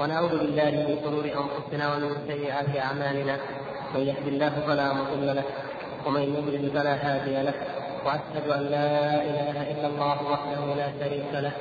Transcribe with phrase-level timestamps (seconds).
[0.00, 3.36] ونعوذ بالله من شرور أنفسنا ومن سيئات أعمالنا.
[3.94, 5.44] من يهد الله فلا مضل له
[6.06, 7.54] ومن يضلل فلا هادي له.
[8.04, 8.90] وأشهد أن لا
[9.28, 11.52] إله إلا الله وحده لا شريك له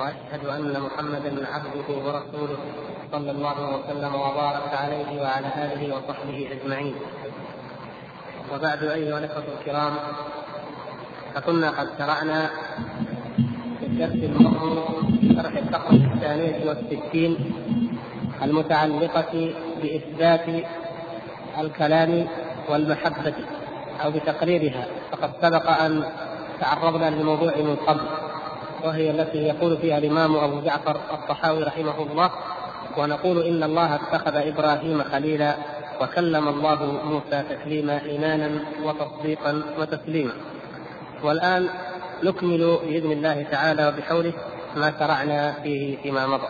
[0.00, 2.58] وأشهد أن محمدا عبده ورسوله
[3.12, 6.96] صلى الله وسلم وبارك عليه وعلى آله وصحبه أجمعين.
[8.52, 9.94] وبعد أيها الأخوة الكرام
[11.34, 12.50] فكنا قد شرعنا
[13.80, 17.36] في الدرس الماضي شرح الفقره الثانية والستين
[18.42, 19.50] المتعلقة
[19.82, 20.64] بإثبات
[21.58, 22.26] الكلام
[22.68, 23.34] والمحبة
[24.04, 24.86] أو بتقريرها.
[25.12, 26.04] فقد سبق أن
[26.60, 28.00] تعرضنا للموضوع من قبل
[28.84, 32.30] وهي التي يقول فيها الإمام أبو جعفر الطحاوي رحمه الله
[32.98, 35.54] ونقول إن الله اتخذ إبراهيم خليلا
[36.00, 38.50] وكلم الله موسى تكليما إيمانا
[38.84, 40.32] وتصديقا وتسليما.
[41.24, 41.68] والآن
[42.22, 44.32] نكمل بإذن الله تعالى وبحوله
[44.76, 46.48] ما شرعنا فيه فيما مضى.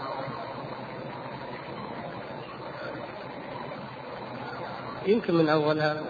[5.06, 6.06] يمكن من أولها الله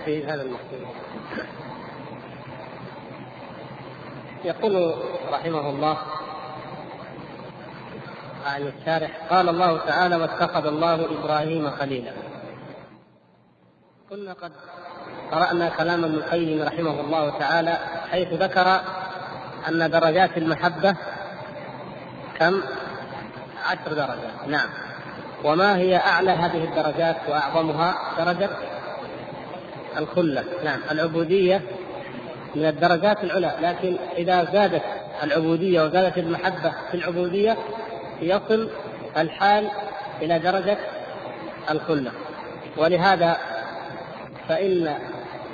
[0.00, 0.86] يكفي هذا المقصود.
[4.44, 4.94] يقول
[5.32, 5.98] رحمه الله
[8.46, 12.12] عن الشارح قال الله تعالى واتخذ الله إبراهيم خليلا.
[14.10, 14.52] كنا قد
[15.32, 17.78] قرأنا كلام ابن القيم رحمه الله تعالى
[18.10, 18.80] حيث ذكر
[19.68, 20.96] أن درجات المحبة
[22.38, 22.62] كم؟
[23.66, 24.48] عشر درجات.
[24.48, 24.68] نعم.
[25.44, 28.50] وما هي أعلى هذه الدرجات وأعظمها؟ درجة
[29.98, 31.62] الخلة نعم العبودية
[32.54, 34.82] من الدرجات العلى لكن إذا زادت
[35.22, 37.56] العبودية وزادت المحبة في العبودية
[38.22, 38.70] يصل
[39.16, 39.68] الحال
[40.22, 40.78] إلى درجة
[41.70, 42.12] الخلة.
[42.76, 43.36] ولهذا
[44.48, 44.94] فإن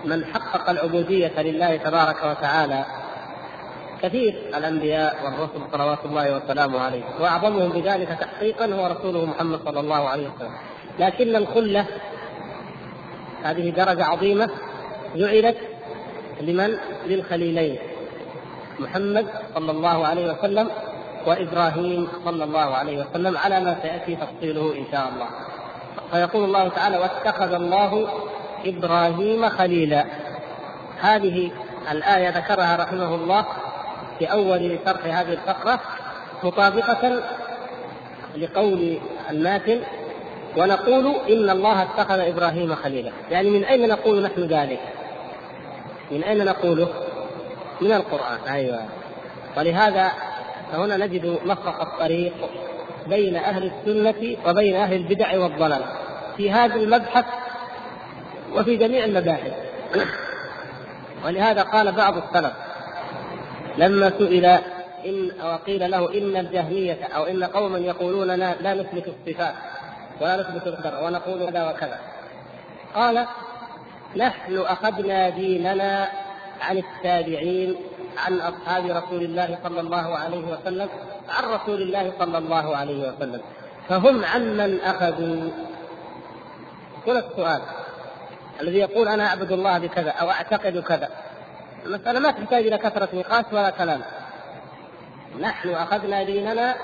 [0.04, 2.84] من حقق العبودية لله تبارك وتعالى
[4.02, 10.08] كثير الأنبياء والرسل صلوات الله وسلامه عليه وأعظمهم بذلك تحقيقا هو رسوله محمد صلى الله
[10.08, 10.52] عليه وسلم.
[10.98, 11.86] لكن الخلة
[13.50, 14.50] هذه درجة عظيمة
[15.16, 15.56] جعلت
[16.40, 17.78] لمن؟ للخليلين.
[18.78, 20.68] محمد صلى الله عليه وسلم
[21.26, 25.28] وإبراهيم صلى الله عليه وسلم على ما سيأتي تفصيله إن شاء الله.
[26.10, 28.08] فيقول الله تعالى واتخذ الله
[28.64, 30.04] إبراهيم خليلا.
[31.00, 31.50] هذه
[31.90, 33.46] الآية ذكرها رحمه الله
[34.18, 35.80] في أول شرح هذه الفقرة
[36.42, 37.22] مطابقة
[38.36, 38.98] لقول
[39.30, 39.80] الماتن
[40.56, 44.80] ونقول إن الله اتخذ إبراهيم خليلا، يعني من أين نقول نحن ذلك؟
[46.10, 46.88] من أين نقوله؟
[47.80, 48.84] من القرآن، أيوه.
[49.56, 50.12] ولهذا
[50.72, 52.32] فهنا نجد مفرق الطريق
[53.06, 55.84] بين أهل السنة وبين أهل البدع والضلال
[56.36, 57.24] في هذا المبحث
[58.54, 59.52] وفي جميع المباحث.
[61.24, 62.52] ولهذا قال بعض السلف
[63.78, 64.44] لما سئل
[65.06, 69.54] إن وقيل له إن الجهمية أو إن قوما يقولون لا, لا نثبت الصفات
[70.20, 71.98] ولا نثبت ونقول كذا وكذا.
[72.94, 73.26] قال
[74.16, 76.08] نحن أخذنا ديننا
[76.60, 77.76] عن التابعين
[78.26, 80.88] عن أصحاب رسول الله صلى الله عليه وسلم
[81.28, 83.40] عن رسول الله صلى الله عليه وسلم.
[83.88, 85.50] فهم عمن أخذوا؟
[87.06, 87.62] هنا السؤال
[88.60, 91.08] الذي يقول أنا أعبد الله بكذا أو أعتقد كذا.
[91.86, 94.00] المسألة ما تحتاج إلى كثرة نقاش ولا كلام.
[95.40, 96.74] نحن أخذنا ديننا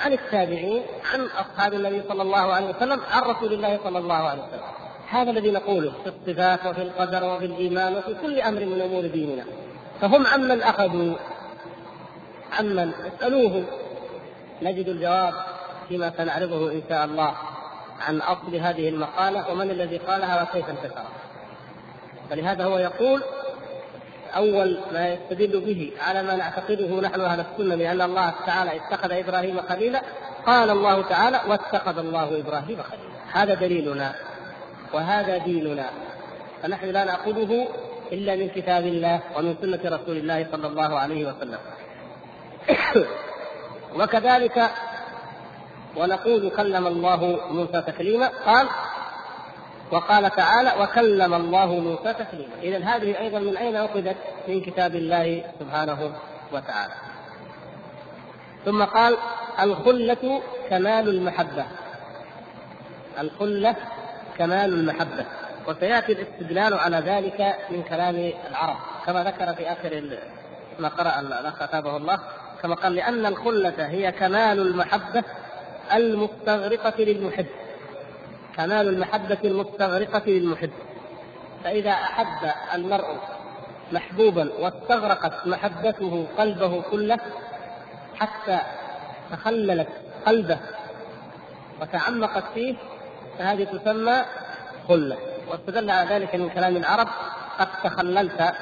[0.00, 0.82] عن التابعين
[1.12, 4.60] عن أصحاب النبي صلى الله عليه وسلم عن رسول الله صلى الله عليه وسلم.
[5.08, 9.44] هذا الذي نقوله في الصفات وفي القدر وفي الإيمان وفي كل أمر من أمور ديننا.
[10.00, 11.14] فهم عمن أخذوا
[12.58, 13.64] عمن اسألوه
[14.62, 15.34] نجد الجواب
[15.88, 17.34] فيما سنعرضه إن شاء الله
[18.08, 21.06] عن أصل هذه المقالة ومن الذي قالها وكيف انتشرت.
[22.30, 23.22] فلهذا هو يقول
[24.36, 29.60] اول ما يستدل به على ما نعتقده نحن أهل السنة بان الله تعالى اتخذ إبراهيم
[29.68, 30.02] خليلا.
[30.46, 33.16] قال الله تعالى واتخذ الله إبراهيم خليلا.
[33.32, 34.14] هذا دليلنا
[34.92, 35.90] وهذا ديننا.
[36.62, 37.68] فنحن لا نأخذه
[38.12, 41.58] إلا من كتاب الله ومن سنة رسول الله صلى الله عليه وسلم.
[44.00, 44.70] وكذلك
[45.96, 48.68] ونقول كلم الله موسى تكليما قال
[49.90, 54.16] وقال تعالى وكلم الله موسى تكليما اذا هذه أيضا من أين أخذت؟
[54.48, 56.12] من كتاب الله سبحانه
[56.52, 56.94] وتعالى.
[58.64, 59.16] ثم قال
[59.60, 61.66] الخلة كمال المحبة.
[63.18, 63.76] الخلة
[64.38, 65.26] كمال المحبة.
[65.68, 68.76] وسيأتي الاستدلال على ذلك من كلام العرب.
[69.06, 70.18] كما ذكر في آخر
[70.78, 72.18] ما قرأ الأخ أتابه الله.
[72.62, 75.24] كما قال لأن الخلة هي كمال المحبة
[75.94, 77.46] المستغرقة للمحب.
[78.56, 80.70] كمال المحبة المستغرقة للمحب.
[81.64, 83.04] فإذا أحب المرء
[83.92, 87.18] محبوبا واستغرقت محبته قلبه كله
[88.16, 88.58] حتى
[89.30, 89.88] تخللت
[90.26, 90.58] قلبه
[91.80, 92.74] وتعمقت فيه
[93.38, 94.24] فهذه تسمى
[94.88, 95.16] خلة.
[95.50, 97.08] واستدل على ذلك من كلام العرب
[97.58, 98.54] قد تخللت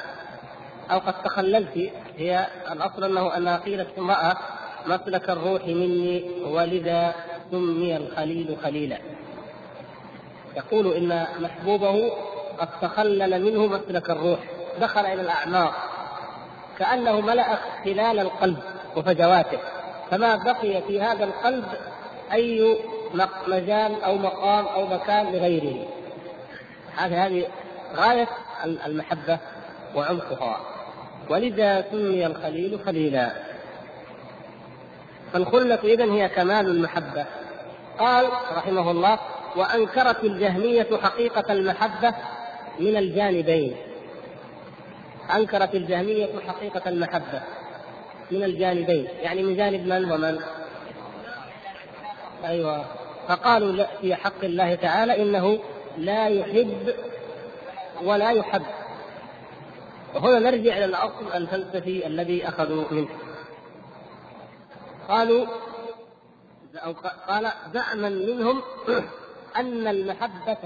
[0.91, 4.37] أو قد تخللت هي الأصل أنه أنها قيلت امرأة
[4.85, 7.13] مسلك الروح مني ولذا
[7.51, 9.14] سمي الخليل خليلا.
[10.55, 12.11] يقول إن محبوبه
[12.59, 14.39] قد تخلل منه مسلك الروح
[14.81, 15.73] دخل إلى الأعماق.
[16.79, 18.57] كأنه ملأ خلال القلب
[18.95, 19.59] وفجواته.
[20.11, 21.65] فما بقي في هذا القلب
[22.33, 22.77] أي
[23.47, 25.87] مجال أو مقام أو مكان لغيره.
[26.95, 27.47] هذه هذه
[27.95, 28.27] غاية
[28.85, 29.39] المحبة
[29.95, 30.59] وعمقها.
[31.29, 33.31] ولذا سمي الخليل خليلا.
[35.33, 37.25] فالخلة إذا هي كمال المحبة.
[37.99, 38.25] قال
[38.57, 39.19] رحمه الله
[39.55, 42.13] وأنكرت الجهمية حقيقة المحبة
[42.79, 43.75] من الجانبين.
[45.35, 47.41] أنكرت الجهمية حقيقة المحبة
[48.31, 49.07] من الجانبين.
[49.21, 50.39] يعني من جانب من ومن؟
[52.45, 52.85] أيوة.
[53.27, 55.59] فقالوا لا في حق الله تعالى إنه
[55.97, 56.93] لا يحب
[58.03, 58.65] ولا يحب.
[60.15, 63.09] وهنا نرجع إلى الأصل الفلسفي الذي أخذوا منه.
[65.09, 65.45] قالوا
[66.75, 66.93] أو
[67.27, 68.61] قال زعما منهم
[69.55, 70.57] أن المحبة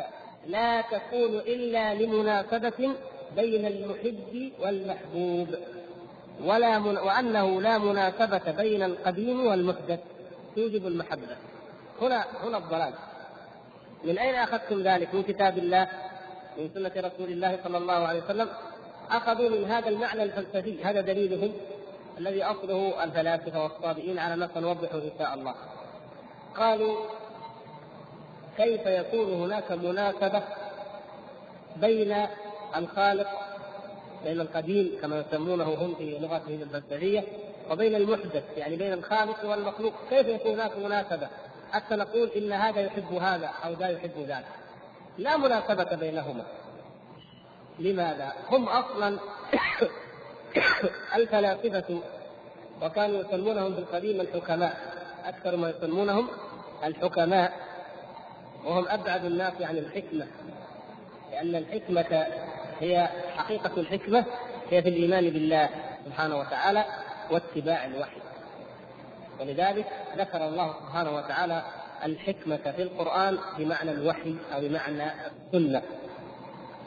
[0.48, 2.96] لا تكون إلا لمناسبة
[3.36, 5.48] بين المحب والمحبوب
[6.44, 10.00] ولا من وأنه لا مناسبة بين القديم والمحدث
[10.56, 11.38] توجب المحبة.
[12.02, 12.94] هنا هنا الضلال.
[14.04, 15.88] من أين أخذتم ذلك؟ من كتاب الله
[16.58, 18.50] من سنة رسول الله صلى الله عليه وسلم.
[19.12, 21.54] أخذوا من هذا المعنى الفلسفي هذا دليلهم
[22.18, 25.56] الذي أصله الفلاسفة والصابئين على ما سنوضحه إن شاء الله.
[26.58, 27.06] قالوا
[28.58, 30.44] كيف يكون هناك مناسبة
[31.76, 32.28] بين
[32.76, 33.28] الخالق
[34.24, 37.24] بين القديم كما يسمونه هم في لغتهم الفلسفية
[37.72, 39.94] وبين المحدث يعني بين الخالق والمخلوق.
[40.10, 41.28] كيف يكون هناك مناسبة
[41.72, 44.46] حتى نقول إن هذا يحب هذا أو ذا يحب ذاك.
[45.18, 46.44] لا مناسبة بينهما.
[47.80, 49.20] لماذا؟ هم أصلا
[51.16, 52.00] الفلاسفة
[52.82, 54.78] وكانوا يسمونهم بالقديم الحكماء
[55.26, 56.28] أكثر ما يسمونهم
[56.84, 57.69] الحكماء.
[58.66, 60.28] وهم أبعد الناس عن الحكمة
[61.32, 62.28] لأن الحكمة
[62.80, 64.26] هي حقيقة الحكمة
[64.70, 65.70] هي في الإيمان بالله
[66.06, 66.86] سبحانه وتعالى
[67.32, 68.18] واتباع الوحي.
[69.40, 69.86] ولذلك
[70.18, 71.64] ذكر الله سبحانه وتعالى
[72.06, 75.82] الحكمة في القرآن بمعنى الوحي أو بمعنى السنة.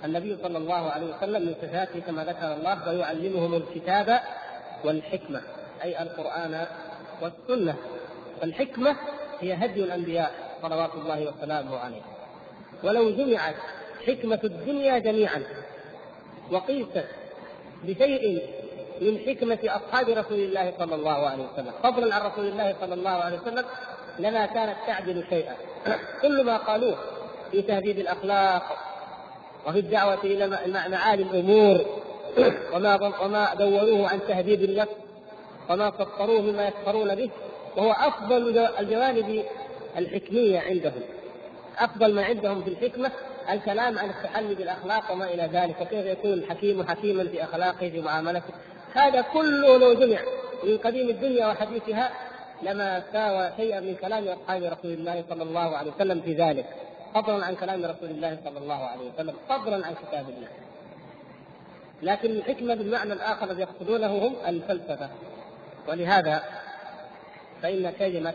[0.04, 4.20] النبي صلى الله عليه وسلم من صفاته كما ذكر الله ويعلمهم الكتاب
[4.84, 5.40] والحكمة
[5.82, 6.66] أي القرآن
[7.22, 7.76] والسنة.
[8.40, 8.96] فالحكمة
[9.40, 10.51] هي هدي الأنبياء.
[10.62, 12.02] صلوات الله وسلامه عليه.
[12.84, 13.54] ولو جمعت
[14.06, 15.42] حكمة الدنيا جميعا
[16.52, 17.04] وقيست
[17.84, 18.42] بشيء
[19.00, 23.10] من حكمة أصحاب رسول الله صلى الله عليه وسلم فضلا عن رسول الله صلى الله
[23.10, 23.64] عليه وسلم
[24.18, 25.56] لما كانت تعدل شيئا.
[26.22, 26.96] كل ما قالوه
[27.50, 28.62] في تهذيب الأخلاق
[29.66, 31.84] وفي الدعوة إلى معالي الأمور
[32.74, 34.92] وما وما دوروه عن تهذيب النفس
[35.70, 37.30] وما سطروه مما يسخرون به
[37.76, 39.44] وهو أفضل الجوانب
[39.98, 41.02] الحكمية عندهم.
[41.78, 43.10] أفضل ما عندهم في الحكمة
[43.50, 45.80] الكلام عن التحلي بالأخلاق وما إلى ذلك.
[45.80, 48.54] وكيف يكون الحكيم حكيما في أخلاقه في معاملته؟
[48.94, 50.18] هذا كله لو جمع
[50.64, 52.10] من قديم الدنيا وحديثها
[52.62, 56.66] لما ساوى شيئا من كلام أصحاب رسول الله صلى الله عليه وسلم في ذلك.
[57.14, 59.34] فضلا عن كلام رسول الله صلى الله عليه وسلم.
[59.48, 60.48] فضلا عن كتاب الله.
[62.02, 65.08] لكن الحكمة بالمعنى الآخر الذي يقصدونه هم الفلسفة.
[65.88, 66.42] ولهذا
[67.62, 68.34] فإن كلمة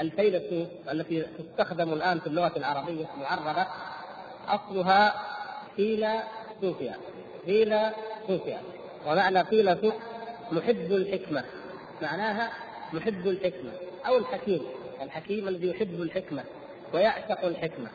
[0.00, 3.66] الفيلسوف التي تستخدم الآن في اللغة العربية معربه
[4.48, 5.14] أصلها
[5.76, 6.22] فيلا
[6.60, 6.96] صوفيا
[7.44, 7.92] فيلا
[8.28, 8.60] صوفيا
[9.06, 9.94] ومعنى فيلا سوف
[10.52, 11.44] محب الحكمة.
[12.02, 12.52] معناها
[12.92, 13.70] محب الحكمة.
[14.06, 14.62] أو الحكيم.
[15.02, 16.44] الحكيم الذي يحب الحكمة
[16.94, 17.88] ويعشق الحكمة.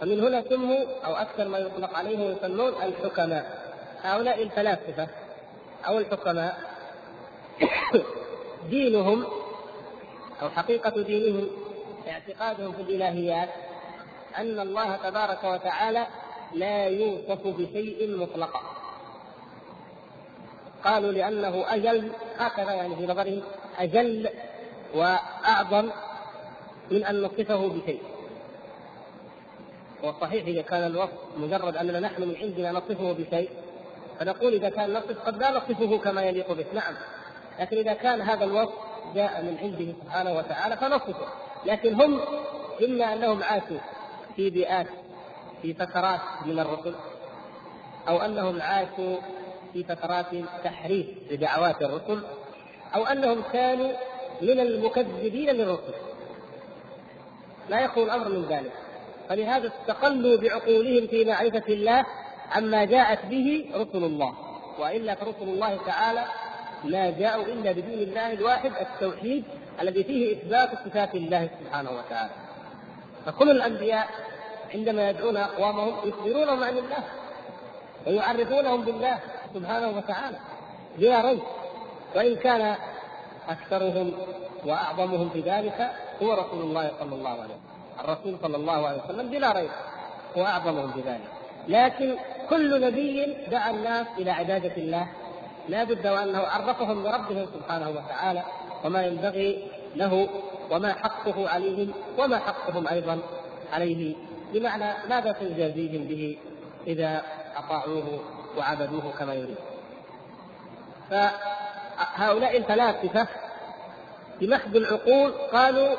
[0.00, 3.74] فمن هنا سموا أو أكثر ما يطلق عليهم يسمون الحكماء.
[4.02, 5.08] هؤلاء الفلاسفة
[5.86, 6.58] أو الحكماء
[8.70, 9.24] دينهم
[10.44, 11.48] أو حقيقة دينهم
[12.08, 13.48] اعتقادهم في الإلهيات
[14.38, 16.06] أن الله تبارك وتعالى
[16.54, 18.60] لا يوصف بشيء مطلقا.
[20.84, 23.42] قالوا لأنه أجل هكذا يعني في نظرهم
[23.78, 24.28] أجل
[24.94, 25.90] وأعظم
[26.90, 28.02] من أن نصفه بشيء.
[30.02, 33.50] وصحيح إذا كان الوصف مجرد أننا نحن من عندنا نصفه بشيء
[34.20, 36.94] فنقول إذا كان نصف قد لا نصفه كما يليق به نعم.
[37.60, 41.26] لكن إذا كان هذا الوصف جاء من عنده سبحانه وتعالى فنصفه.
[41.66, 42.20] لكن هم
[42.84, 43.78] إما أنهم عاشوا
[44.36, 44.86] في بيئات
[45.62, 46.94] في فترات من الرسل
[48.08, 49.16] أو أنهم عاشوا
[49.72, 50.26] في فترات
[50.64, 52.22] تحريف لدعوات الرسل
[52.94, 53.92] أو أنهم كانوا
[54.42, 55.94] من المكذبين للرسل.
[57.68, 58.72] لا يخلو الامر من ذلك.
[59.28, 62.06] فلهذا استقلوا بعقولهم في معرفة الله
[62.52, 64.34] عما جاءت به رسل الله.
[64.78, 66.24] وإلا فرسل الله تعالى
[66.84, 69.44] ما جاءوا إلا بدين الله الواحد التوحيد
[69.80, 72.30] الذي فيه إثبات صفات الله سبحانه وتعالى.
[73.26, 74.08] فكل الأنبياء
[74.74, 77.04] عندما يدعون أقوامهم يخبرونهم عن الله
[78.06, 79.18] ويعرفونهم بالله
[79.54, 80.36] سبحانه وتعالى
[80.98, 81.42] بلا ريب.
[82.16, 82.76] وإن كان
[83.48, 84.12] أكثرهم
[84.64, 85.90] وأعظمهم في ذلك
[86.22, 87.60] هو رسول الله صلى الله عليه وسلم.
[88.04, 89.70] الرسول صلى الله عليه وسلم بلا ريب
[90.36, 91.28] هو أعظمهم في ذلك.
[91.68, 92.16] لكن
[92.50, 95.06] كل نبي دعا الناس إلى عبادة الله
[95.68, 98.42] لا بد وأنه عرفهم بربهم سبحانه وتعالى
[98.84, 100.28] وما ينبغي له
[100.70, 103.18] وما حقه عليهم وما حقهم أيضا
[103.72, 104.14] عليه.
[104.52, 106.38] بمعنى ماذا تجازيهم به
[106.86, 107.22] إذا
[107.56, 108.20] أطاعوه
[108.58, 109.56] وعبدوه كما يريد؟
[111.10, 113.28] فهؤلاء الفلاسفة
[114.40, 115.96] بمحض العقول قالوا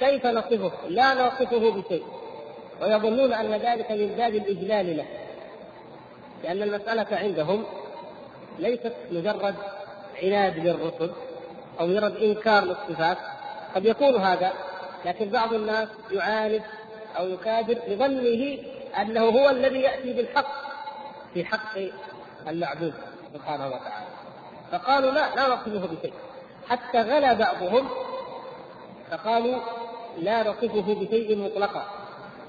[0.00, 2.04] كيف نصفه؟ لا نصفه بشيء.
[2.82, 5.06] ويظنون أن ذلك من باب الإجلال له
[6.44, 7.64] لأن المسألة عندهم
[8.58, 9.54] ليست مجرد
[10.22, 11.10] عناد للرسل
[11.80, 13.18] أو مجرد إنكار للصفات.
[13.74, 14.52] قد يكون هذا
[15.04, 16.62] لكن بعض الناس يعاند
[17.18, 18.58] أو يكابر لظنه
[19.00, 20.46] أنه هو الذي يأتي بالحق
[21.34, 21.78] في حق
[22.48, 22.94] المعبود
[23.34, 24.06] سبحانه وتعالى.
[24.72, 26.12] فقالوا لا لا نصفه بشيء.
[26.68, 27.88] حتى غلا بعضهم
[29.10, 29.60] فقالوا
[30.18, 31.84] لا نصفه بشيء مطلقا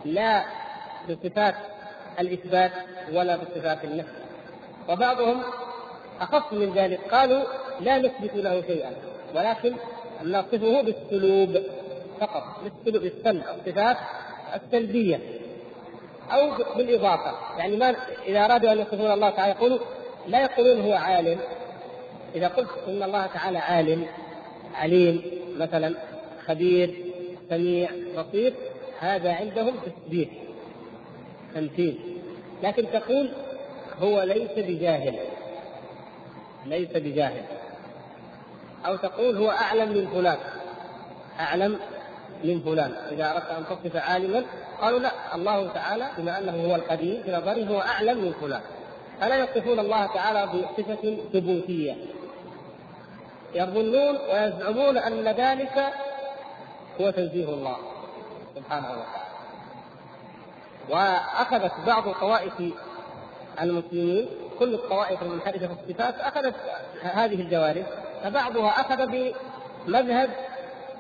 [0.05, 0.45] لا
[1.09, 1.55] بصفات
[2.19, 2.71] الإثبات
[3.13, 4.27] ولا بصفات النفي.
[4.89, 5.43] وبعضهم
[6.21, 6.99] أخف من ذلك.
[7.11, 7.43] قالوا
[7.81, 8.91] لا نثبت له شيئا
[9.35, 9.73] ولكن
[10.23, 11.63] نصفه بالسلوب
[12.19, 13.97] فقط بالسلوب بالسلب الصفات
[14.55, 15.19] السلبية
[16.31, 17.57] أو بالإضافة.
[17.57, 17.95] يعني ما
[18.25, 19.79] إذا أرادوا أن يصفون الله تعالى يقولوا
[20.27, 21.39] لا يقولون هو عالم.
[22.35, 24.07] إذا قلت إن الله تعالى عالم
[24.75, 25.21] عليم
[25.57, 25.95] مثلا
[26.45, 26.95] خبير
[27.49, 28.53] سميع بصير
[28.99, 30.29] هذا عندهم تسبيح
[31.55, 31.99] تمثيل.
[32.63, 33.29] لكن تقول
[33.99, 35.19] هو ليس بجاهل.
[36.69, 37.43] ليس بجاهل.
[38.85, 40.37] أو تقول هو أعلم من فلان.
[41.39, 41.79] أعلم
[42.43, 42.91] من فلان.
[43.11, 44.43] إذا أردت أن تصف عالما
[44.81, 48.61] قالوا لا الله تعالى بما أنه هو القديم في نظره هو أعلم من فلان.
[49.21, 51.95] فلا يصفون الله تعالى بصفة ثبوتية.
[53.55, 55.93] يظنون ويزعمون أن ذلك
[57.01, 57.77] هو تنزيه الله
[58.55, 59.27] سبحانه وتعالى.
[60.89, 62.53] وأخذت بعض طوائف
[63.61, 66.55] المسلمين كل الطوائف المنحرفة في الصفات أخذت
[67.01, 67.85] هذه الجوانب
[68.23, 70.29] فبعضها أخذ بمذهب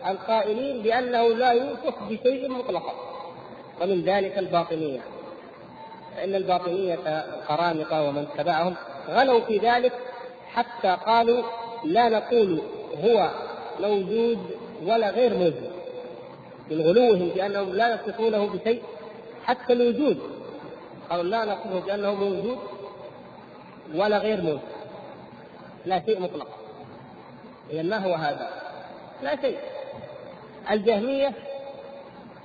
[0.07, 2.93] القائلين بأنه لا يوصف بشيء مطلقا
[3.81, 4.99] ومن ذلك الباطنية
[6.15, 8.75] فإن الباطنية القرامطة ومن تبعهم
[9.09, 9.93] غلوا في ذلك
[10.53, 11.43] حتى قالوا
[11.83, 12.61] لا نقول
[13.03, 13.29] هو
[13.79, 14.39] موجود
[14.85, 15.71] ولا غير موجود
[16.71, 18.81] من غلوهم في انهم لا يصفونه بشيء
[19.45, 20.17] حتى الوجود
[21.09, 22.57] قالوا لا نصفه بأنه موجود
[23.95, 24.61] ولا غير موجود
[25.85, 26.47] لا شيء مطلق.
[27.69, 28.49] اذا ما هو هذا؟
[29.23, 29.57] لا شيء.
[30.71, 31.33] الجهمية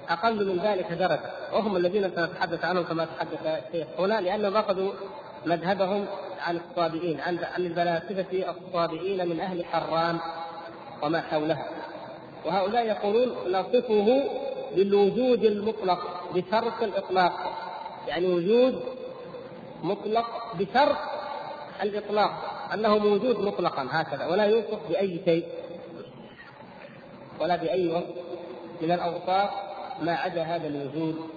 [0.09, 1.31] أقل من ذلك درجة.
[1.53, 4.93] وهم الذين سنتحدث عنهم كما تحدث الشيخ هنا لانهم اخذوا
[5.47, 6.07] مذهبهم
[6.41, 10.19] عن الصابئين عن الفلاسفة الصابئين من أهل حران
[11.03, 11.67] وما حولها.
[12.47, 14.25] وهؤلاء يقولون نصفه
[14.77, 17.33] بالوجود المطلق بشرط الإطلاق.
[18.09, 18.83] يعني وجود
[19.83, 20.97] مطلق بشرط
[21.83, 22.31] الإطلاق
[22.75, 25.47] أنه موجود مطلقا هكذا ولا يوصف بأي شيء
[27.41, 28.17] ولا بأي وصف
[28.81, 29.51] من الأوصاف
[30.01, 31.31] ما عدا هذا الوجود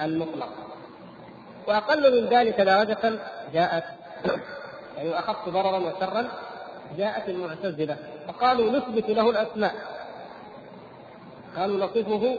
[0.00, 0.48] المطلق.
[1.66, 3.18] وأقل من ذلك درجه
[3.52, 3.84] جاءت
[4.96, 6.28] يعني اخف ضررا وشرا
[6.98, 7.96] جاءت المعتزلة
[8.28, 9.74] فقالوا نثبت له الأسماء.
[11.56, 12.38] قالوا نصفه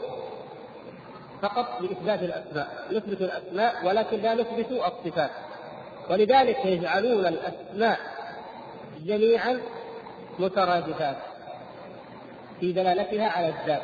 [1.42, 5.30] فقط بإثبات الأسماء نثبت الأسماء ولكن لا نثبت الصفات.
[6.10, 7.98] ولذلك يجعلون الأسماء
[9.04, 9.60] جميعا
[10.38, 11.16] مترادفات
[12.60, 13.82] في دلالتها على الذات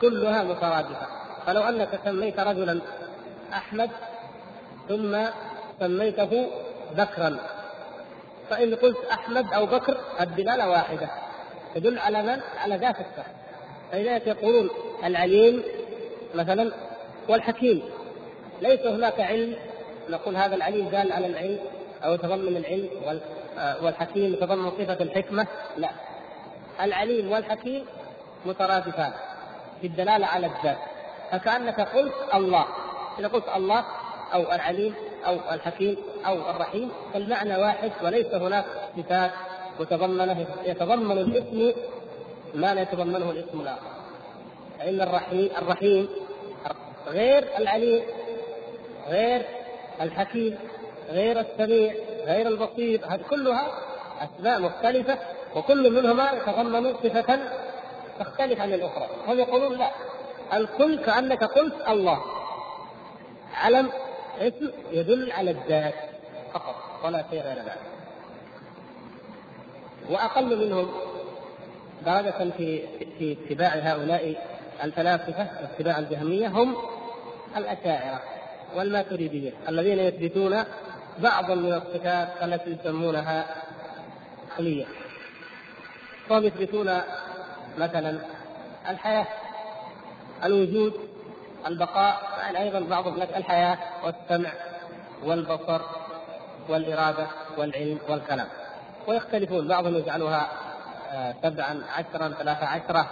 [0.00, 1.06] كلها مترادفة
[1.46, 2.80] فلو أنك سميت رجلا
[3.52, 3.90] أحمد
[4.88, 5.18] ثم
[5.80, 6.46] سميته
[6.96, 7.36] بكرا
[8.50, 11.10] فإن قلت أحمد أو بكر الدلالة واحدة
[11.74, 13.30] تدل على من؟ على ذات الشخص
[13.92, 14.70] فلذلك يقولون
[15.04, 15.62] العليم
[16.34, 16.72] مثلا
[17.28, 17.82] والحكيم
[18.62, 19.56] ليس هناك علم
[20.12, 21.58] نقول هذا العليم دال على العلم
[22.04, 22.88] أو يتضمن العلم
[23.58, 25.90] آه، والحكيم يتضمن صفة الحكمة؟ لا.
[26.80, 27.84] العليم والحكيم
[28.46, 29.12] مترادفان
[29.80, 30.78] في الدلالة على الذات.
[31.30, 32.66] فكأنك قلت الله.
[33.18, 33.84] إذا قلت الله
[34.34, 34.94] أو العليم
[35.26, 38.64] أو الحكيم أو الرحيم فالمعنى واحد وليس هناك
[38.96, 39.30] صفات
[39.80, 41.72] متضمنة يتضمن الاسم
[42.54, 43.92] ما لا يتضمنه الاسم الآخر.
[44.78, 46.08] فان الرحيم الرحيم
[47.06, 48.02] غير العليم
[49.08, 49.61] غير
[50.00, 50.58] الحكيم
[51.08, 53.66] غير السميع غير البصير هذه كلها
[54.20, 55.18] أسماء مختلفة
[55.56, 57.38] وكل منهما يتضمن صفة
[58.20, 59.06] تختلف عن الأخرى.
[59.26, 59.90] هم يقولون لا
[60.52, 62.22] الكل كأنك قلت الله.
[63.54, 63.90] علم
[64.40, 65.94] اسم يدل على الذات
[66.52, 67.78] فقط ولا شيء غير ذلك.
[70.10, 70.90] وأقل منهم
[72.06, 72.82] درجة في
[73.18, 74.46] في اتباع هؤلاء
[74.82, 76.76] الفلاسفة اتباع الجهمية هم
[77.56, 78.22] الأشاعرة.
[78.76, 80.64] والماتريدية الذين يثبتون
[81.18, 83.46] بعضا من الصفات التي يسمونها
[84.52, 84.84] عقلية
[86.28, 87.00] فهم يثبتون
[87.78, 88.18] مثلا
[88.88, 89.26] الحياة
[90.44, 90.92] الوجود
[91.66, 94.52] البقاء يعني أيضا بعض الحياة والسمع
[95.24, 95.80] والبصر
[96.68, 97.26] والإرادة
[97.58, 98.46] والعلم والكلام.
[99.08, 100.48] ويختلفون بعضهم يجعلها
[101.12, 103.10] آه، سبعا عشرا ثلاثة عشرة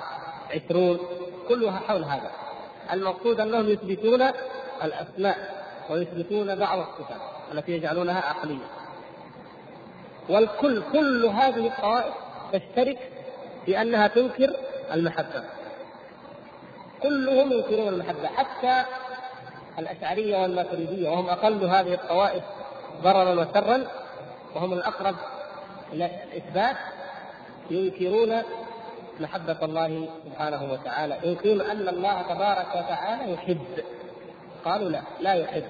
[0.50, 0.98] عشرون
[1.48, 2.30] كلها حول هذا.
[2.92, 4.22] المقصود أنهم يثبتون
[4.84, 7.20] الأسماء ويثبتون بعض الصفات
[7.52, 8.66] التي يجعلونها عقلية.
[10.28, 12.14] والكل كل هذه الطوائف
[12.52, 12.98] تشترك
[13.66, 14.56] في أنها تنكر
[14.92, 15.44] المحبة.
[17.02, 18.84] كلهم ينكرون المحبة حتى
[19.78, 22.44] الأشعرية والماتريدية وهم أقل هذه الطوائف
[23.02, 23.86] ضررا وشرا
[24.54, 25.16] وهم الأقرب
[25.92, 26.76] إلى الإثبات
[27.70, 28.42] ينكرون
[29.20, 31.18] محبة الله سبحانه وتعالى.
[31.24, 33.84] ينكرون أن الله تبارك وتعالى يحب.
[34.64, 35.64] قالوا لا لا يحب.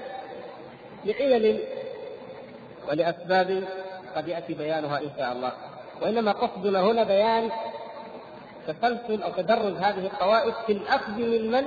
[1.04, 1.60] لعلل
[2.88, 3.64] ولأسباب
[4.16, 5.52] قد يأتي بيانها إن شاء الله.
[6.02, 7.50] وإنما قصدنا هنا بيان
[8.66, 11.66] تسلسل أو تدرج هذه الطوائف في الأخذ من من؟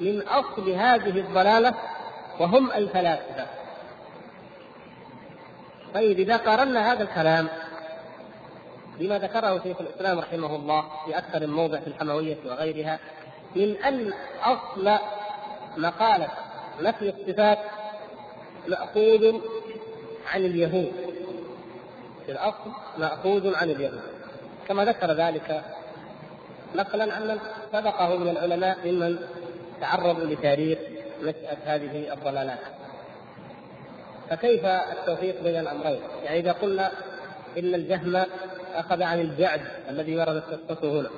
[0.00, 1.74] من أصل هذه الضلالة
[2.40, 3.46] وهم الفلاسفة.
[5.94, 7.48] طيب إذا قارنا هذا الكلام
[8.98, 12.98] بما ذكره شيخ الإسلام رحمه الله في أكثر من موضع في الحموية وغيرها
[13.56, 14.98] من أن أصل
[15.76, 16.28] مقالة
[16.80, 17.58] نفي الصفات
[18.68, 19.40] ماخوذ
[20.26, 20.92] عن اليهود.
[22.26, 24.02] في الأصل مأخوذ عن اليهود.
[24.68, 25.64] كما ذكر ذلك
[26.74, 27.38] نقلا عن من
[27.72, 29.18] سبقه من العلماء ممن
[29.80, 30.78] تعرضوا لتاريخ
[31.22, 32.58] نشأة هذه الضلالات.
[34.30, 36.90] فكيف التوفيق بين الأمرين؟ يعني إذا قلنا
[37.58, 38.24] إن الجهم
[38.74, 41.10] أخذ عن الجعد الذي وردت قصته هنا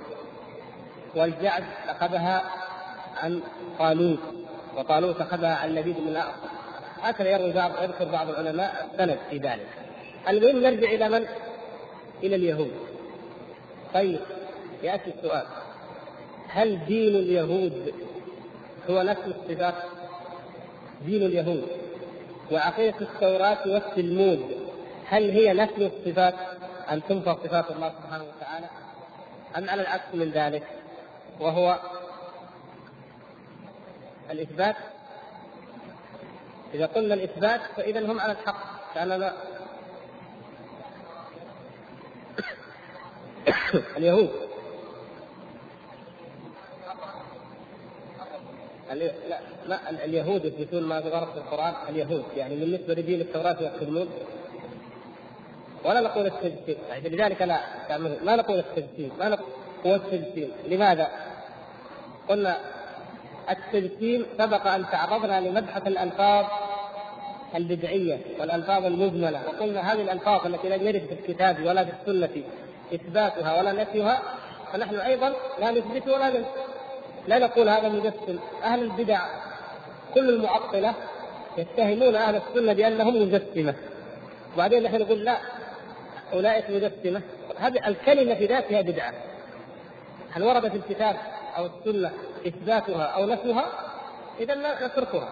[1.15, 2.43] والجعد أخذها
[3.17, 3.41] عن
[3.79, 4.19] طالوت
[4.77, 6.49] وطالوت أخذها عن لبيد بن الأعصر
[7.03, 9.69] هكذا يروي بعض يذكر بعض العلماء السند في ذلك.
[10.29, 11.27] المهم نرجع إلى من؟
[12.23, 12.73] إلى اليهود.
[13.95, 14.21] طيب
[14.83, 15.47] يأتي السؤال.
[16.49, 17.95] هل دين اليهود
[18.91, 19.75] هو نفس الصفات؟
[21.07, 21.67] دين اليهود
[22.53, 24.41] وعقيدة التوراة والتلمود
[25.07, 26.35] هل هي نفي الصفات؟
[26.93, 28.67] أن تنفى صفات الله سبحانه وتعالى؟
[29.59, 30.63] أم على العكس من ذلك؟
[31.41, 31.79] وهو
[34.31, 34.77] الإثبات.
[36.75, 38.95] إذا قلنا الإثبات فإذا هم على الحق.
[38.95, 39.33] كأننا
[43.97, 44.31] اليهود.
[48.91, 52.25] لا ما اليهود يثبتون ما ورد في القرآن اليهود.
[52.37, 54.09] يعني بالنسبة لدين التوراة يقتلون
[55.87, 57.61] ولا نقول التجسيم يعني لذلك لا
[57.99, 59.47] ما نقول التجسيم ما نقول
[59.87, 61.09] هو التجسيم لماذا؟
[62.29, 62.59] قلنا
[63.51, 66.45] التجسيم سبق أن تعرضنا لمبحث الألفاظ
[67.55, 72.43] البدعية والألفاظ المجملة وقلنا هذه الألفاظ التي لم يرد في الكتاب ولا في السنة
[72.95, 74.23] إثباتها ولا نفيها
[74.73, 76.67] فنحن أيضا لا نثبت ولا ننفي
[77.29, 78.39] لا نقول هذا مجسم.
[78.65, 79.21] أهل البدع
[80.15, 80.95] كل المعطلة
[81.59, 83.75] يتهمون أهل السنة بأنهم مجسمة.
[84.55, 85.39] وبعدين نحن نقول لا
[86.33, 87.23] أولئك مجسمة.
[87.59, 89.13] هذه الكلمة في ذاتها بدعة.
[90.31, 91.17] هل ورد في الكتاب
[91.57, 92.13] أو السنة؟
[92.47, 93.67] إثباتها أو نفيها
[94.41, 95.29] إذا نتركها.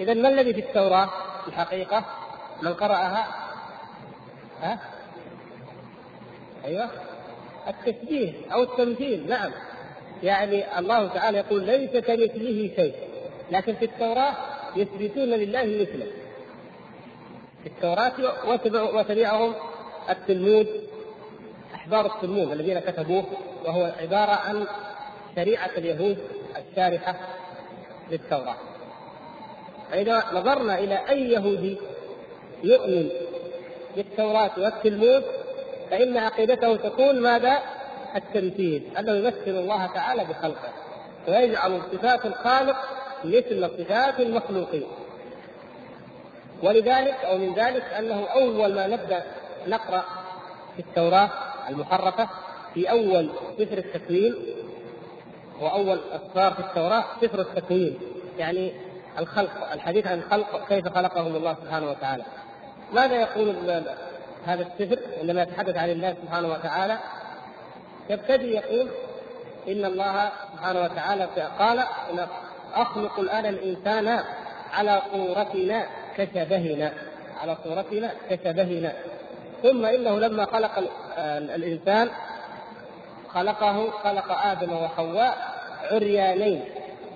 [0.00, 1.08] إذا ما الذي في التوراة؟
[1.48, 2.04] الحقيقة
[2.62, 3.26] من قرأها
[4.62, 4.78] ها؟
[6.64, 6.90] أيوه.
[7.68, 9.52] التشبيه أو التمثيل نعم.
[10.22, 12.94] يعني الله تعالى يقول ليس كمثله شيء.
[13.50, 14.34] لكن في التوراة
[14.76, 16.06] يثبتون لله مثله.
[17.62, 18.12] في التوراة
[18.94, 19.54] وتبعهم
[20.10, 20.66] التلمود
[21.74, 23.24] أحبار التلمود الذين كتبوه
[23.64, 24.66] وهو عبارة عن
[25.36, 26.18] شريعة اليهود.
[26.76, 27.16] الشارحه
[28.10, 28.56] للتوراة
[29.90, 31.78] فإذا نظرنا إلى أي يهودي
[32.64, 33.08] يؤمن
[33.96, 35.22] بالتوراة والتلمود
[35.90, 37.58] فإن عقيدته تكون ماذا؟
[38.16, 40.72] التمثيل أنه يمثل الله تعالى بخلقه
[41.28, 42.76] ويجعل صفات الخالق
[43.24, 44.86] مثل صفات المخلوقين
[46.62, 49.22] ولذلك أو من ذلك أنه أول ما نبدأ
[49.66, 50.04] نقرأ
[50.76, 51.30] في التوراة
[51.68, 52.28] المحرفة
[52.74, 54.34] في أول سفر التكوين
[55.60, 57.98] واول اسفار في التوراة سفر التكوين
[58.38, 58.72] يعني
[59.18, 62.24] الخلق الحديث عن الخلق كيف خلقهم الله سبحانه وتعالى.
[62.92, 63.56] ماذا يقول
[64.46, 66.98] هذا السفر؟ عندما يتحدث عن الله سبحانه وتعالى
[68.10, 68.88] يبتدي يقول
[69.68, 71.84] إن الله سبحانه وتعالى قال
[72.74, 74.20] أخلق الآن الإنسان
[74.72, 76.92] على صورتنا كشبهنا
[77.40, 78.92] على صورتنا كشبهنا.
[79.62, 80.70] ثم إنه لما خلق
[81.18, 82.10] الإنسان
[83.34, 85.36] خلقه خلق آدم وحواء
[85.92, 86.64] عريانين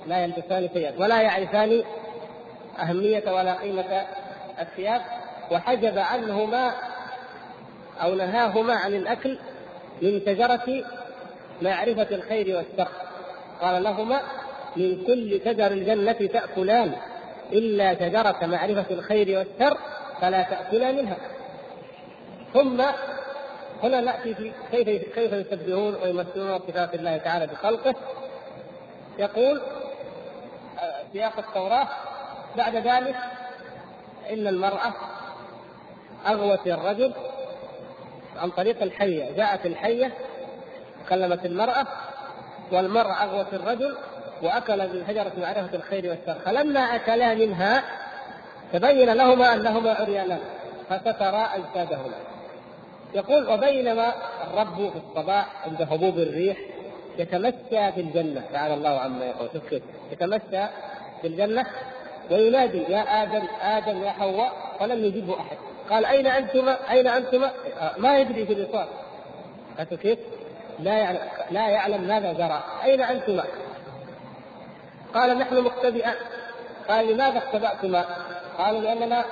[0.07, 1.83] لا يلبسان شيئا ولا يعرفان
[2.79, 4.03] أهمية ولا قيمة
[4.61, 5.01] الثياب
[5.51, 6.73] وحجب عنهما
[8.03, 9.39] أو نهاهما عن الأكل
[10.03, 10.85] من شجرة
[11.63, 12.89] معرفة الخير والشر.
[13.61, 14.21] قال لهما
[14.77, 16.93] من كل شجر الجنة تأكلان
[17.53, 19.79] إلا شجرة معرفة الخير والشر
[20.21, 21.17] فلا تأكلا منها.
[22.55, 22.83] ثم
[23.83, 27.95] هنا نأتي في كيف كيف يشبهون ويمثلون صفات الله تعالى بخلقه.
[29.19, 29.61] يقول
[30.79, 31.89] آه، سياق التوراة
[32.57, 33.17] بعد ذلك
[34.31, 34.93] إن المرأة
[36.27, 37.13] أغوت الرجل
[38.37, 40.13] عن طريق الحية جاءت الحية
[41.09, 41.87] كلمت المرأة
[42.73, 43.97] والمرأة أغوت الرجل
[44.43, 46.41] وأكل من شجره معرفة الخير والشر.
[46.45, 47.85] فلما أكلا منها
[48.73, 50.41] تبين لهما أنهما عريانان
[50.91, 52.30] فسترا أجسادهما.
[53.15, 56.57] يقول وبينما الرب في الصباح عند هبوب الريح
[57.19, 58.43] يتمشى في الجنة.
[58.53, 59.49] تعالى الله عما يقول.
[59.53, 60.67] شوف كيف يتمشى
[61.21, 61.67] في الجنة
[62.31, 65.57] وينادي يا آدم آدم يا حواء ولم يجبه أحد.
[65.91, 67.51] قال أين أنتما أين أنتما
[67.99, 68.89] ما يدري في الإصرار
[69.91, 70.19] شوف كيف؟
[70.79, 71.21] لا يعلم
[71.51, 72.63] لا يعلم ماذا جرى.
[72.85, 73.45] أين أنتما
[75.15, 76.15] قال نحن مختبئان
[76.89, 78.05] قال لماذا اختبأتما
[78.59, 79.25] قالوا لأننا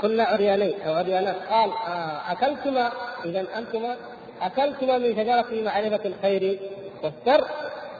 [0.00, 2.92] كنا عريانين أو عريانات قال آه اكلتما
[3.24, 3.96] اذا انتما
[4.42, 6.58] اكلتما من شجرة معرفة الخير.
[7.02, 7.44] والشر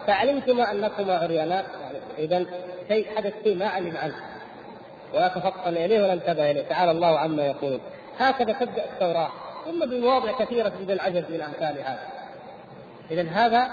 [0.06, 1.64] فعلمتما انكما عريانات
[2.18, 2.46] اذا
[2.88, 4.14] شيء حدث فيه ما علم عنه.
[5.14, 6.62] ولا تفطن إليه ولا انتبه إليه.
[6.62, 7.80] تعالى الله عما يقولون.
[8.18, 9.28] هكذا تبدأ التوراة.
[9.64, 12.08] ثم بمواضع كثيرة من العجز من أمثال هذا.
[13.10, 13.70] اذا هذا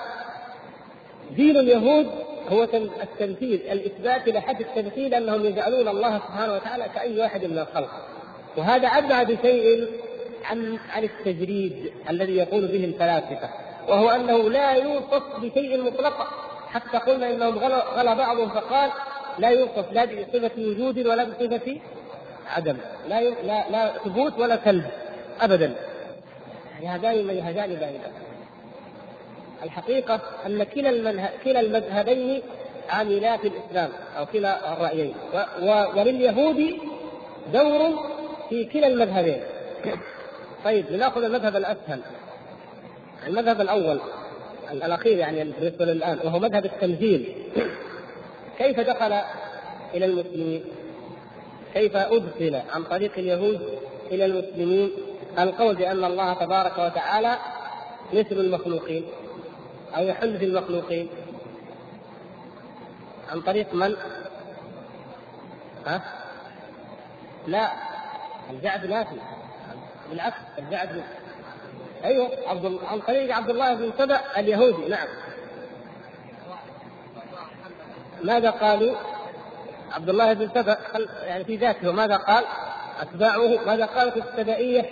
[1.31, 2.07] دين اليهود
[2.49, 2.63] هو
[3.03, 7.89] التمثيل الإثبات إلى حد التمثيل أنهم يجعلون الله سبحانه وتعالى كأي واحد من الخلق.
[8.57, 9.87] وهذا ابعد شيء
[10.45, 13.49] عن عن التجريد الذي يقول به الفلاسفة
[13.87, 16.27] وهو أنه لا يوصف بشيء مطلقا.
[16.69, 17.57] حتى قلنا إنهم
[17.95, 18.91] غلا بعضهم فقال
[19.39, 21.77] لا يوصف لا بصفة وجود ولا بصفة
[22.47, 22.77] عدم
[23.09, 24.85] لا لا لا ثبوت ولا سلب
[25.41, 25.75] ابدا.
[26.73, 28.11] يعني هذان منهجان بعيدان
[29.63, 31.29] الحقيقة أن كلا المنه...
[31.43, 32.41] كلا المذهبين
[32.89, 35.37] عاملا في الإسلام أو كلا الرأيين و...
[35.61, 35.99] و...
[35.99, 36.79] ولليهود
[37.53, 37.99] دور
[38.49, 39.43] في كلا المذهبين
[40.65, 42.01] طيب لنأخذ المذهب الأسهل
[43.27, 43.99] المذهب الأول
[44.71, 47.35] الأخير يعني بالنسبة للآن وهو مذهب التنزيل
[48.57, 49.13] كيف دخل
[49.93, 50.63] إلى المسلمين؟
[51.73, 53.79] كيف ادخل عن طريق اليهود
[54.11, 54.91] إلى المسلمين
[55.39, 57.37] القول بأن الله تبارك وتعالى
[58.13, 59.05] مثل المخلوقين
[59.97, 61.09] أو يحل في المخلوقين
[63.29, 63.95] عن طريق من؟
[65.85, 66.01] ها؟
[67.47, 67.86] لا
[68.49, 69.15] الجعد ما في
[70.09, 71.03] بالعكس الجعد
[72.03, 75.07] أيوه عبد عن طريق عبد الله بن سبأ اليهودي نعم
[78.23, 78.95] ماذا قالوا؟
[79.91, 80.77] عبد الله بن سبأ
[81.23, 82.43] يعني في ذاته ماذا قال؟
[82.99, 84.85] أتباعه ماذا قالت السبائيه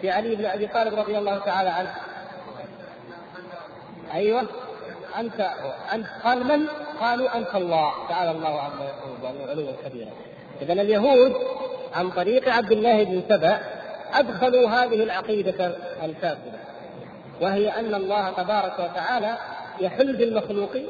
[0.00, 1.94] في علي بن أبي طالب رضي الله تعالى عنه؟
[4.14, 4.46] أيوه
[5.18, 5.50] انت
[5.92, 6.66] انت قال من؟
[7.00, 10.10] قالوا أنت الله تعالى الله عما يقول علوا كبيرا
[10.62, 11.36] اذا اليهود
[11.94, 13.58] عن طريق عبد الله بن سبأ
[14.14, 16.58] أدخلوا هذه العقيدة الفاسدة
[17.40, 19.36] وهي أن الله تبارك وتعالى
[19.80, 20.86] يحل بالمخلوقين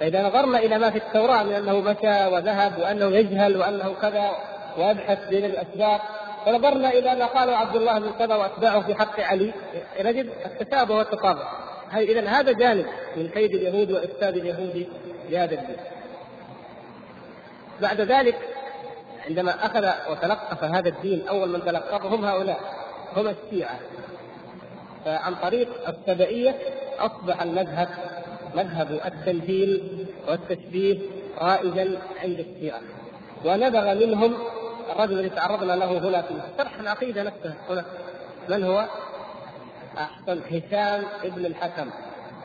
[0.00, 4.30] فإذا نظرنا إلى ما في التوراة من أنه مشى وذهب وأنه يجهل وأنه كذا
[4.78, 6.00] ويبحث بين الأسباب
[6.46, 9.52] ونظرنا إلى ما قاله عبد الله بن سبأ وأتباعه في حق علي.
[10.00, 11.46] نجد التشابه والتطابق.
[11.96, 14.88] اذا هذا جانب من كيد اليهود وإفساد اليهود
[15.30, 15.76] لهذا الدين.
[17.80, 18.38] بعد ذلك
[19.30, 22.60] عندما أخذ وتلقف هذا الدين أول من تلقفه هم هؤلاء
[23.16, 23.78] هم الشيعة.
[25.04, 26.58] فعن طريق السبائيه
[26.98, 27.88] أصبح المذهب
[28.54, 30.98] مذهب التنزيل والتشبيه
[31.38, 32.80] رائجا عند الشيعة.
[33.44, 34.36] ونبغ منهم
[34.90, 37.84] الرجل الذي تعرضنا له هنا في شرح العقيده نفسه هنا.
[38.48, 38.86] من هو؟
[39.98, 41.90] أحسن هشام ابن الحكم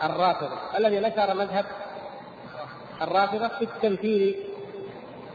[0.03, 1.65] الرافضه الذي نشر مذهب
[3.01, 4.35] الرافضة في التمثيل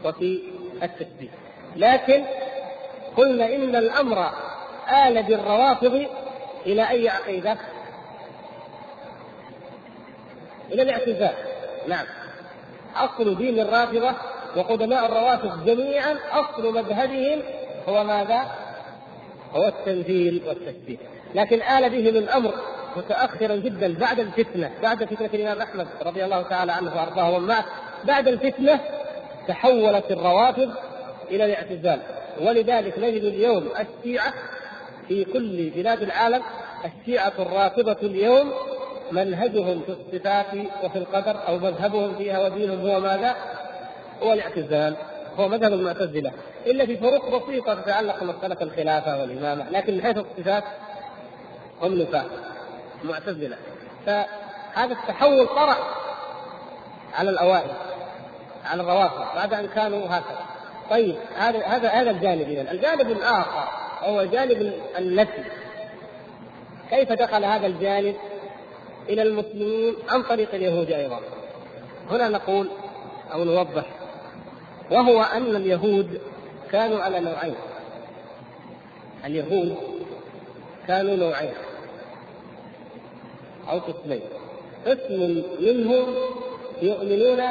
[0.05, 0.41] وفي
[0.83, 1.40] التشبيه.
[1.75, 2.23] لكن
[3.17, 4.29] قلنا إن الأمر
[5.07, 6.05] آل بالروافض
[6.65, 7.57] إلى أي عقيدة؟
[10.71, 11.33] إلى الاعتزال
[11.87, 12.05] نعم
[12.95, 14.13] أصل دين الرافضة
[14.55, 17.41] وقدماء الروافض جميعا أصل مذهبهم
[17.89, 18.45] هو ماذا؟
[19.55, 20.97] هو التنزيل والتشبيه
[21.35, 22.53] لكن آل بهم الأمر
[22.95, 27.53] متاخرا جدا بعد الفتنة بعد فتنة الإمام أحمد رضي الله تعالى عنه وأرضاه ومن
[28.03, 28.79] بعد الفتنة
[29.47, 30.71] تحولت الروافض
[31.31, 31.99] إلى الاعتزال
[32.41, 34.33] ولذلك نجد اليوم الشيعة
[35.07, 36.41] في كل بلاد العالم
[36.85, 38.51] الشيعة الرافضة اليوم
[39.11, 40.45] منهجهم في الصفات
[40.83, 43.35] وفي القدر أو مذهبهم فيها ودينهم هو ماذا؟
[44.23, 44.95] هو الاعتزال
[45.39, 46.31] هو مذهب المعتزلة.
[46.65, 50.63] إلا في فروق بسيطة تتعلق بمسألة الخلافة والإمامة لكن من حيث الصفات
[51.81, 52.25] هم نفاق
[53.03, 53.57] معتزلة.
[54.05, 55.77] فهذا التحول طرأ
[57.13, 57.71] على الأوائل
[58.65, 60.50] على الروافض بعد أن كانوا هكذا.
[60.91, 63.67] طيب هذا هذا هذا الجانب اذا الجانب الآخر
[63.99, 65.43] هو جانب النفي.
[66.89, 68.15] كيف دخل هذا الجانب
[69.09, 71.19] إلى المسلمين عن طريق اليهود أيضا؟
[72.09, 72.69] هنا نقول
[73.33, 73.85] أو نوضح
[74.91, 76.21] وهو أن اليهود
[76.71, 77.55] كانوا على نوعين.
[79.25, 79.75] اليهود
[80.87, 81.53] كانوا نوعين.
[83.69, 84.21] أو قسمين.
[84.87, 86.15] قسم منهم
[86.81, 87.41] يؤمنون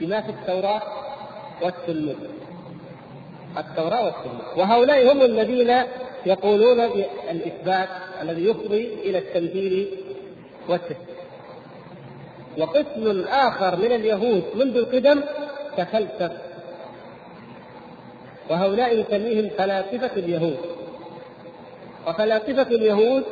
[0.00, 0.82] بما في التوراة
[1.62, 2.16] والتلميذ.
[3.58, 5.82] التوراة والتلميذ وهؤلاء هم الذين
[6.26, 7.88] يقولون بالإثبات
[8.22, 9.88] الذي يفضي إلى التمثيل
[10.68, 11.14] والتشبيه
[12.58, 15.20] وقسم آخر من اليهود منذ القدم
[15.76, 16.32] تفلسف
[18.50, 20.58] وهؤلاء نسميهم فلاسفة اليهود.
[22.06, 23.24] وفلاسفة اليهود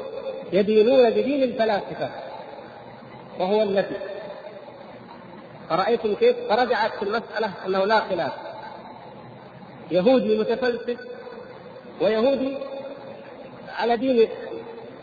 [0.53, 2.11] يدينون بدين الفلاسفة
[3.41, 3.97] وهو النفي
[5.71, 8.33] أرأيتم كيف؟ فرجعت في المسألة أنه لا خلاف؟
[9.93, 10.97] يهودي متفلسف
[12.01, 12.57] ويهودي
[13.79, 14.29] على دين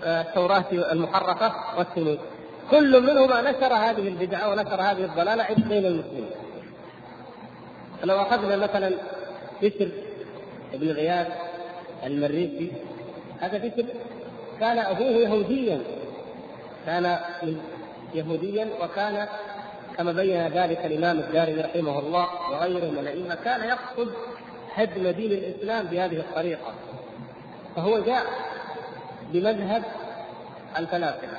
[0.03, 2.19] آه، التوراة المحرفة والسنود
[2.71, 6.29] كل منهما نشر هذه البدعة ونشر هذه الضلالة بين المسلمين.
[8.03, 8.91] لو أخذنا مثلا
[9.61, 9.89] بشر
[10.73, 11.27] بن غياث
[12.05, 12.71] المريسي
[13.39, 13.85] هذا بشر
[14.59, 15.81] كان أبوه يهوديا.
[16.85, 17.19] كان
[18.13, 19.27] يهوديا وكان
[19.97, 24.13] كما بين ذلك الإمام الدارمي رحمه الله وغيره من الأئمة كان يقصد
[24.75, 26.73] هدم دين الإسلام بهذه الطريقة
[27.75, 28.23] فهو جاء
[29.33, 29.83] بمذهب
[30.77, 31.37] الفلاسفة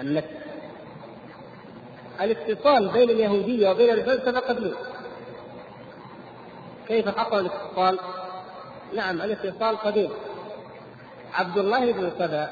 [0.00, 0.28] النفس
[2.20, 4.74] الاتصال بين اليهوديه وبين الفلسفه قديم
[6.88, 7.98] كيف حصل الاتصال؟
[8.94, 10.10] نعم الاتصال قديم.
[11.34, 12.48] عبد الله بن سبأ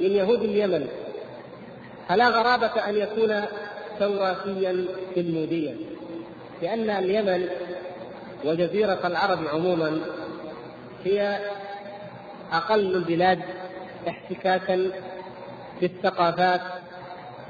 [0.00, 0.88] من يهود اليمن
[2.08, 3.44] فلا غرابة أن يكون
[3.98, 5.76] توراتيا تلموديا
[6.62, 7.48] لأن اليمن
[8.44, 10.00] وجزيرة العرب عموما
[11.04, 11.38] هي
[12.52, 13.40] أقل البلاد
[14.08, 14.90] احتكاكا
[15.80, 16.60] بالثقافات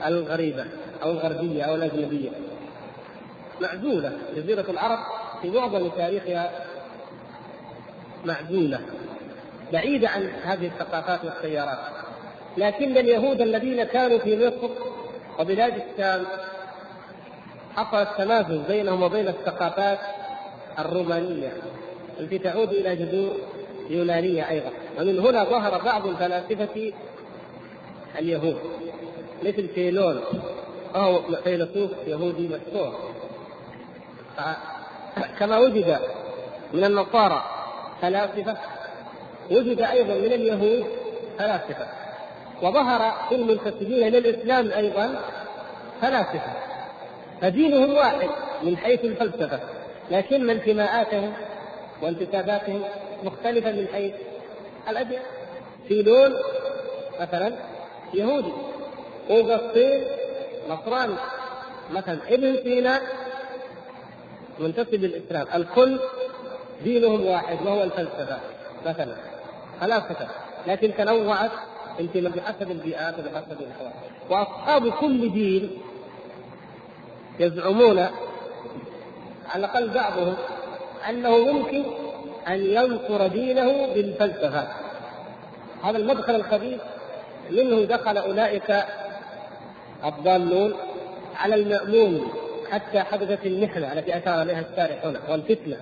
[0.06, 0.64] الغريبة
[1.02, 2.30] أو الغربية أو الأجنبية.
[3.60, 4.12] معزولة.
[4.36, 4.98] جزيرة العرب
[5.42, 6.50] في معظم تاريخها
[8.24, 8.80] معزولة.
[9.72, 11.78] بعيدة عن هذه الثقافات والتيارات
[12.56, 14.68] لكن اليهود الذين كانوا في مصر
[15.38, 16.24] وبلاد الشام
[17.76, 19.98] حصل التمازج بينهم وبين الثقافات
[20.78, 21.52] الرومانية
[22.20, 23.36] التي تعود إلى جذور
[23.90, 24.70] يونانية أيضا.
[24.98, 26.92] ومن هنا ظهر بعض الفلاسفة
[28.18, 28.58] اليهود
[29.42, 30.20] مثل فيلون.
[30.94, 32.94] وهو فيلسوف يهودي مشهور.
[35.38, 35.98] كما وجد
[36.72, 37.44] من النصارى
[38.02, 38.56] فلاسفة
[39.50, 40.84] وجد أيضا من اليهود
[41.38, 41.86] فلاسفة.
[42.62, 45.20] وظهر في المنتسبين للإسلام أيضا
[46.00, 46.52] فلاسفة.
[47.40, 48.28] فدينهم واحد
[48.62, 49.60] من حيث الفلسفة.
[50.10, 51.32] لكن انتماءاتهم
[52.02, 52.82] وانتساباتهم
[53.24, 54.14] مختلفة من حيث
[54.88, 55.22] الأديان
[55.88, 56.34] فيلون
[57.20, 57.52] مثلا
[58.14, 58.52] يهودي
[59.30, 60.04] أوغسطين
[60.70, 61.14] نصراني.
[61.90, 63.00] مثلا ابن سينا
[64.58, 65.46] منتسب للإسلام.
[65.54, 66.00] الكل
[66.84, 68.38] دينهم واحد وهو الفلسفة.
[68.86, 69.16] مثلا
[69.80, 70.28] فلاسفة
[70.66, 71.50] لكن تنوعت
[72.00, 73.92] انتماء بحسب البيئات وبحسب الاحوال
[74.30, 75.70] وأصحاب كل دين
[77.40, 78.06] يزعمون
[79.50, 80.34] على الأقل بعضهم
[81.08, 81.84] أنه يمكن
[82.48, 84.68] أن ينصر دينه بالفلسفة.
[85.84, 86.80] هذا المدخل الخبيث
[87.50, 88.84] منه دخل أولئك
[90.04, 90.74] الضالون
[91.36, 92.28] على المأمون
[92.70, 95.76] حتى حدثت المحنة التي أشار إليها الشارح هنا والفتنة.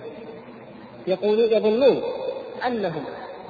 [1.07, 2.01] يقولون يظنون
[2.67, 3.03] أنهم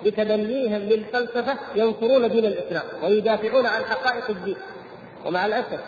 [0.05, 4.55] بتبنيهم للفلسفة ينصرون دين الإسلام ويدافعون عن حقائق الدين.
[5.25, 5.79] ومع الأسف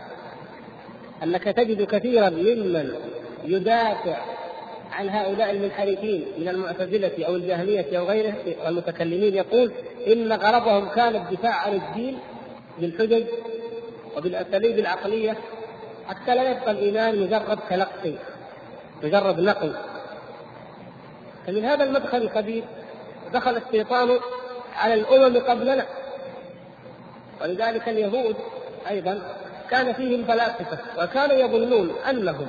[1.24, 2.96] أنك تجد كثيرا ممن
[3.46, 4.18] يدافع
[4.92, 9.72] عن هؤلاء المنحرفين من المعتزلة أو الجهمية أو غيره والمتكلمين يقول
[10.08, 12.20] إن غرضهم كان الدفاع عن الدين
[12.80, 13.24] بالحجج
[14.18, 15.38] وبالأساليب العقلية
[16.08, 18.14] حتى لا يبقى الإيمان مجرد تلقي
[19.04, 19.76] مجرد نقل.
[21.48, 22.64] فمن هذا المدخل الخبيث
[23.34, 24.20] دخل الشيطان
[24.76, 25.86] على الأمم قبلنا.
[27.42, 28.36] ولذلك اليهود
[28.90, 29.22] أيضا
[29.70, 32.48] كان فيهم فلاسفة وكانوا يظنون أنهم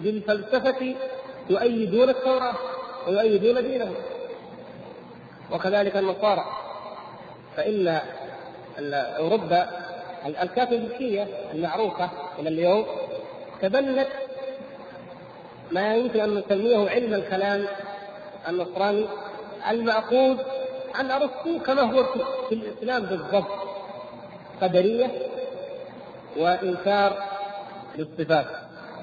[0.00, 0.94] بالفلسفة
[1.50, 2.54] يؤيدون التوراة
[3.08, 3.94] ويؤيدون دينهم.
[5.52, 6.44] وكذلك النصارى.
[7.56, 8.00] فإن
[8.94, 9.68] أوروبا
[10.26, 12.86] الكاثوليكية المعروفة إلى اليوم
[13.62, 14.08] تبنت
[15.72, 17.66] ما يمكن أن نسميه علم الكلام
[18.48, 19.06] النصراني
[19.70, 20.36] المأخوذ
[20.94, 22.04] عن أرسطو كما هو
[22.48, 23.50] في الإسلام بالضبط.
[24.62, 25.10] قدرية
[26.36, 27.24] وإنكار
[27.98, 28.46] للصفات.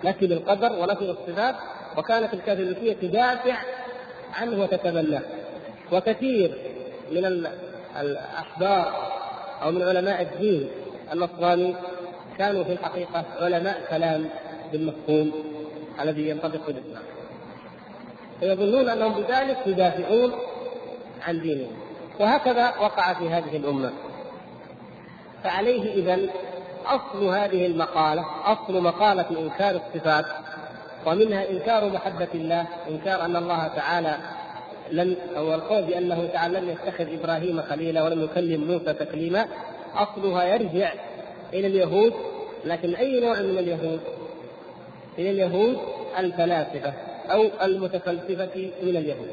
[0.04, 1.56] نفي للقدر ونفي للصفات
[1.98, 3.56] وكانت الكاثوليكية تدافع
[4.34, 5.22] عنه وتتبناه
[5.92, 6.52] وكثير
[7.12, 7.48] من
[8.02, 9.14] الأحبار
[9.64, 10.70] أو من علماء الدين
[11.14, 11.76] النصراني
[12.38, 14.30] كانوا في الحقيقة علماء كلام
[14.72, 15.32] بالمفهوم
[16.02, 17.04] الذي ينطبق بالإسلام.
[18.40, 20.32] فيظنون أنهم بذلك يدافعون
[21.28, 21.72] عن دينهم.
[22.20, 23.92] وهكذا وقع في هذه الأمة.
[25.44, 26.20] فعليه إذا
[26.86, 30.26] أصل هذه المقالة أصل مقالة إنكار الصفات
[31.06, 34.18] ومنها إنكار محبة الله إنكار أن الله تعالى
[34.92, 39.46] لم أو القول بأنه تعالى لم يتخذ إبراهيم خليلا ولم يكلم موسى تكليما
[39.96, 40.94] أصلها يرجع
[41.54, 42.14] إلى اليهود
[42.66, 44.00] لكن أي نوع من اليهود؟
[45.18, 45.78] إلى اليهود
[46.18, 46.94] الفلاسفة
[47.32, 49.30] أو المتفلسفة من اليهود.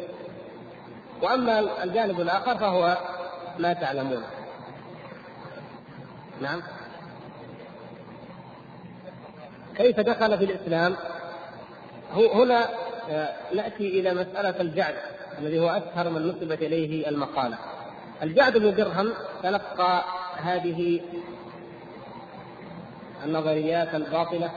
[1.23, 2.97] وأما الجانب الآخر فهو
[3.59, 4.23] ما تعلمون.
[6.41, 6.63] نعم.
[9.81, 10.97] كيف دخل في الإسلام؟
[12.13, 12.69] هنا
[13.11, 14.95] آه، نأتي إلى مسألة الجعد
[15.39, 17.59] الذي هو أشهر من نسبت إليه المقالة.
[18.23, 19.13] الجعد بن درهم
[19.43, 20.05] تلقى
[20.37, 21.01] هذه
[23.25, 24.51] النظريات الباطلة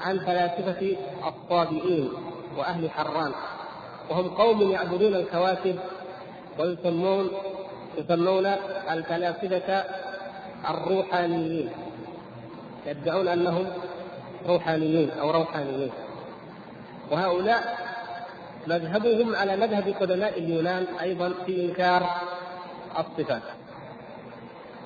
[0.00, 0.96] عن فلاسفة
[1.26, 2.08] الطابئين
[2.56, 3.32] وأهل حران
[4.10, 5.76] وهم قوم يعبدون الكواكب
[6.58, 7.30] ويسمون
[7.98, 8.46] يسمون
[8.90, 9.84] الفلاسفة
[10.70, 11.70] الروحانيين
[12.86, 13.66] يدعون أنهم
[14.46, 15.90] روحانيين أو روحانيين.
[17.10, 17.78] وهؤلاء
[18.66, 22.10] مذهبهم على مذهب قدماء اليونان أيضا في إنكار
[22.98, 23.42] الصفات.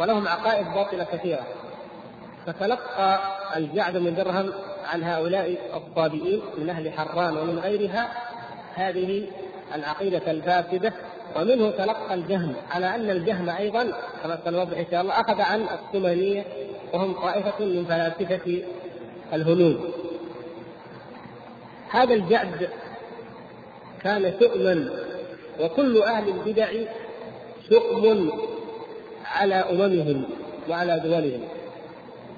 [0.01, 1.47] ولهم عقائد باطلة كثيرة.
[2.47, 3.21] فتلقى
[3.57, 4.53] الجعد بن درهم
[4.93, 8.09] عن هؤلاء الطابئين من أهل حران ومن غيرها
[8.75, 9.27] هذه
[9.75, 10.93] العقيدة الفاسدة.
[11.37, 12.55] ومنه تلقى الجهم.
[12.71, 13.93] على أن الجهم أيضا
[14.23, 16.45] كما سنوضح إن شاء الله أخذ عن السمنية
[16.95, 18.63] وهم طائفة من فلاسفة
[19.33, 19.81] الهنود.
[21.91, 22.69] هذا الجعد
[24.03, 24.91] كان شؤما
[25.61, 26.69] وكل أهل البدع
[27.71, 28.33] شؤم
[29.25, 30.25] على أممهم
[30.69, 31.41] وعلى دولهم.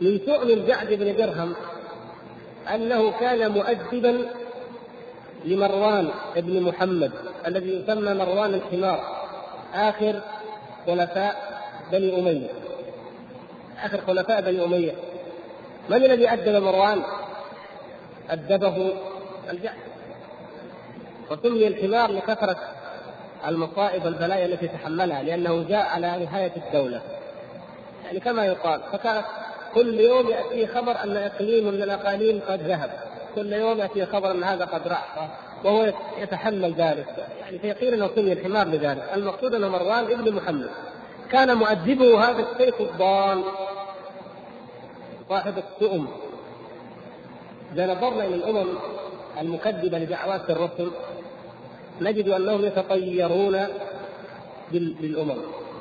[0.00, 1.54] من شؤم الجعد بن درهم
[2.74, 4.26] أنه كان مؤدبا
[5.44, 7.12] لمروان بن محمد
[7.46, 9.00] الذي يسمى مروان الحمار
[9.74, 10.20] آخر
[10.86, 11.60] خلفاء
[11.92, 12.48] بني أمية.
[13.84, 14.92] آخر خلفاء بني أمية.
[15.90, 17.02] من الذي أدب مروان؟
[18.30, 18.92] أدبه
[19.50, 19.76] الجعد
[21.30, 22.56] وسمي الحمار لكثرة
[23.48, 27.00] المصائب والبلايا التي تحملها لأنه جاء على نهاية الدولة.
[28.04, 29.24] يعني كما يقال فكانت
[29.74, 32.90] كل يوم يأتيه خبر أن إقليم من الأقاليم قد ذهب.
[33.34, 35.30] كل يوم يأتيه خبر أن هذا قد راح
[35.64, 37.28] وهو يتحمل ذلك.
[37.40, 39.10] يعني فيقيل أنه سمي الحمار لذلك.
[39.14, 40.70] المقصود أنه مروان ابن محمد
[41.30, 43.42] كان مؤدبه هذا السيف الضال.
[45.30, 46.08] صاحب السؤم
[47.72, 48.68] إذا نظرنا إلى الأمم
[49.40, 50.90] المكذبة لدعوات الرسل
[52.00, 53.66] نجد أنهم يتطيرون
[54.72, 55.38] بالأمم.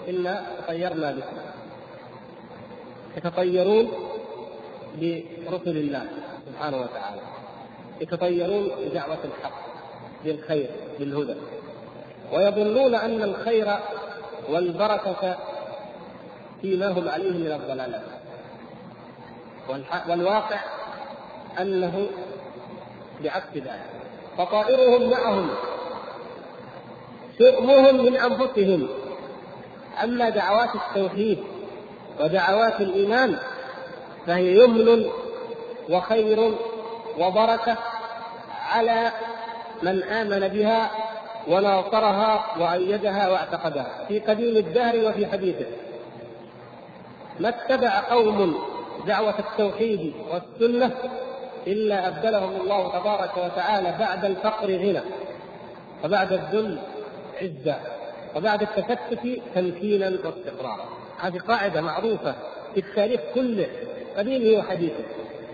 [0.10, 1.38] إنا تطيرنا بكم
[3.18, 3.92] يتطيرون
[4.96, 6.06] برسل الله
[6.46, 7.22] سبحانه وتعالى.
[8.02, 9.60] يتطيرون بدعوة الحق
[10.26, 10.70] بالخير
[11.00, 11.36] بالهدى
[12.34, 13.68] ويظنون أن الخير
[14.50, 15.38] والبركة
[16.62, 18.19] فيما هم عليه من الضلالات
[20.08, 20.60] والواقع
[21.60, 22.08] أنه
[23.24, 23.90] بعكس ذلك.
[24.38, 25.50] فطائرهم معهم
[27.40, 28.90] شؤمهم من أنفسهم.
[30.04, 31.40] أما دعوات التوحيد
[32.20, 33.40] ودعوات الإيمان
[34.28, 35.06] فهي يمن
[35.90, 36.52] وخير
[37.20, 37.78] وبركة
[38.70, 39.12] على
[39.84, 40.92] من آمن بها
[41.48, 44.06] وناصرها وأيدها واعتقدها.
[44.08, 45.66] في قديم الدهر وفي حديثه
[47.40, 48.69] ما اتبع قوم
[49.08, 50.92] دعوة التوحيد والسنة
[51.68, 55.02] إلا أبدلهم الله تبارك وتعالى بعد الفقر غنى
[56.04, 56.80] وبعد الذل
[57.42, 57.76] عزة
[58.36, 60.86] وبعد التفتت تمكينا واستقرارا.
[61.20, 62.36] هذه قاعدة معروفة
[62.74, 63.68] في التاريخ كله
[64.18, 65.04] قديمه وحديثه.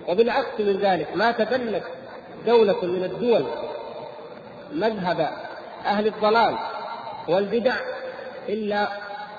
[0.07, 1.83] وبالعكس من ذلك ما تدلت
[2.45, 3.45] دولة من الدول
[4.71, 5.29] مذهب
[5.85, 6.55] أهل الضلال
[7.27, 7.75] والبدع
[8.49, 8.87] إلا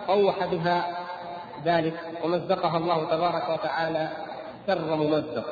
[0.06, 0.95] طوح بها
[1.64, 1.94] ذلك
[2.24, 4.08] ومزقها الله تبارك وتعالى
[4.66, 5.44] شر ممزق.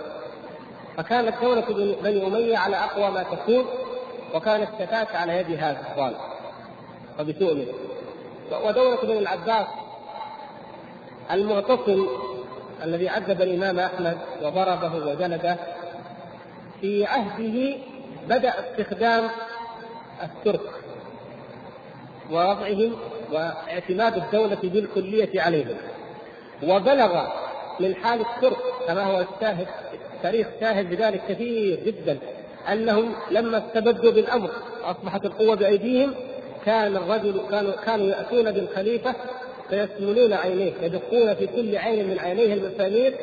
[0.97, 3.65] فكانت دولة بني أمية على أقوى ما تكون
[4.35, 6.17] وكانت شتات على يد هذا الضال
[7.21, 7.67] وبسؤمه
[8.65, 9.67] ودولة بني العباس
[11.31, 12.07] المعتصم
[12.85, 15.57] الذي عذب الإمام أحمد وضربه وجلده
[16.81, 17.77] في عهده
[18.29, 19.31] بدأ استخدام
[20.23, 20.71] الترك
[22.31, 22.97] ووضعهم
[23.33, 25.77] واعتماد الدولة بالكلية عليهم.
[26.63, 27.27] وبلغ
[27.81, 29.67] من حال الترك كما هو الشاهد
[30.17, 32.19] التاريخ شاهد بذلك كثير جدا
[32.73, 34.51] أنهم لما استبدوا بالأمر
[34.85, 36.15] أصبحت القوة بأيديهم
[36.67, 39.15] كان الرجل كانوا كانوا يأتون بالخليفة
[39.71, 43.15] فيسمنون عينيه يدقون في كل عين من عينيه المسامير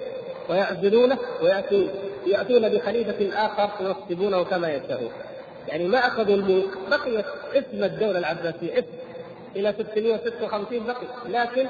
[0.50, 1.90] ويعزلونه وياتون
[2.28, 5.12] يأتون بخليفة آخر ينصبونه كما يشاءون.
[5.68, 7.26] يعني ما أخذوا الملك بقيت
[7.56, 8.88] اسم الدولة العباسية اسم
[9.56, 11.68] إلى 656 بقي لكن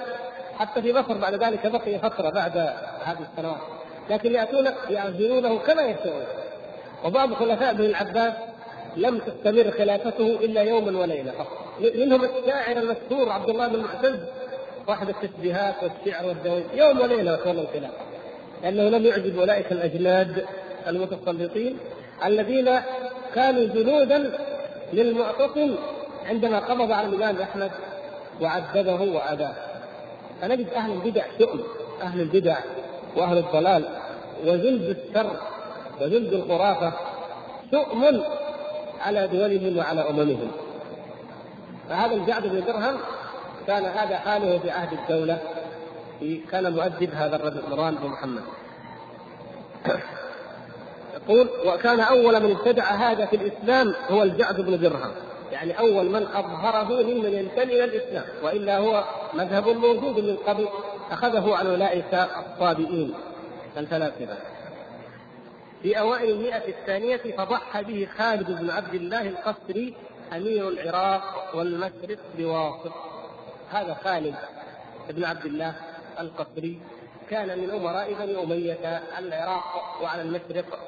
[0.60, 2.58] حتى في مصر بعد ذلك بقي فترة بعد
[3.04, 3.62] هذه السنوات.
[4.10, 6.24] لكن ياتون يعزلونه كما يشاءون
[7.06, 8.34] وبعض خلفاء بن العباس
[8.98, 11.62] لم تستمر خلافته إلا يوما وليلة فقط.
[11.96, 14.20] منهم الشاعر المشهور عبد الله بن معتز
[14.88, 17.94] صاحب التشبيهات والشعر والدوي يوم وليلة وتولى الخلافه
[18.64, 20.46] لأنه لم يعجب أولئك الأجناد
[20.88, 21.78] المتسلطين
[22.26, 22.80] الذين
[23.36, 24.32] كانوا جنودا
[24.94, 25.76] للمعتصم
[26.30, 27.72] عندما قبض على الإمام أحمد
[28.42, 29.54] وعذبه واداه
[30.42, 31.60] فنجد أهل البدع شؤم
[32.02, 32.58] أهل البدع
[33.16, 33.86] وأهل الضلال
[34.46, 35.36] وجلد الشر
[36.02, 36.94] وجلد الخرافه
[37.72, 38.22] شؤم
[39.00, 40.52] على دولهم وعلى أممهم.
[41.90, 42.98] فهذا الجعد بن درهم
[43.68, 45.38] كان هذا حاله في عهد الدولة
[46.52, 48.42] كان مؤدب هذا الرجل مروان بن محمد.
[51.16, 55.12] يقول وكان أول من ابتدع هذا في الإسلام هو الجعد بن درهم.
[55.52, 60.68] يعني أول من أظهره ممن ينتمي إلى الإسلام وإلا هو مذهب موجود من قبل
[61.12, 63.14] أخذه عن أولئك الصابئين.
[63.78, 64.38] الفلاسفه
[65.84, 69.96] في أوائل المئة الثانية فضحى به خالد بن عبد الله القسري
[70.34, 72.92] أمير العراق والمشرق بواسط
[73.72, 74.36] هذا خالد
[75.10, 75.76] بن عبد الله
[76.20, 76.82] القسري
[77.30, 80.80] كان من أمراء بني أمية العراق وعلى المشرق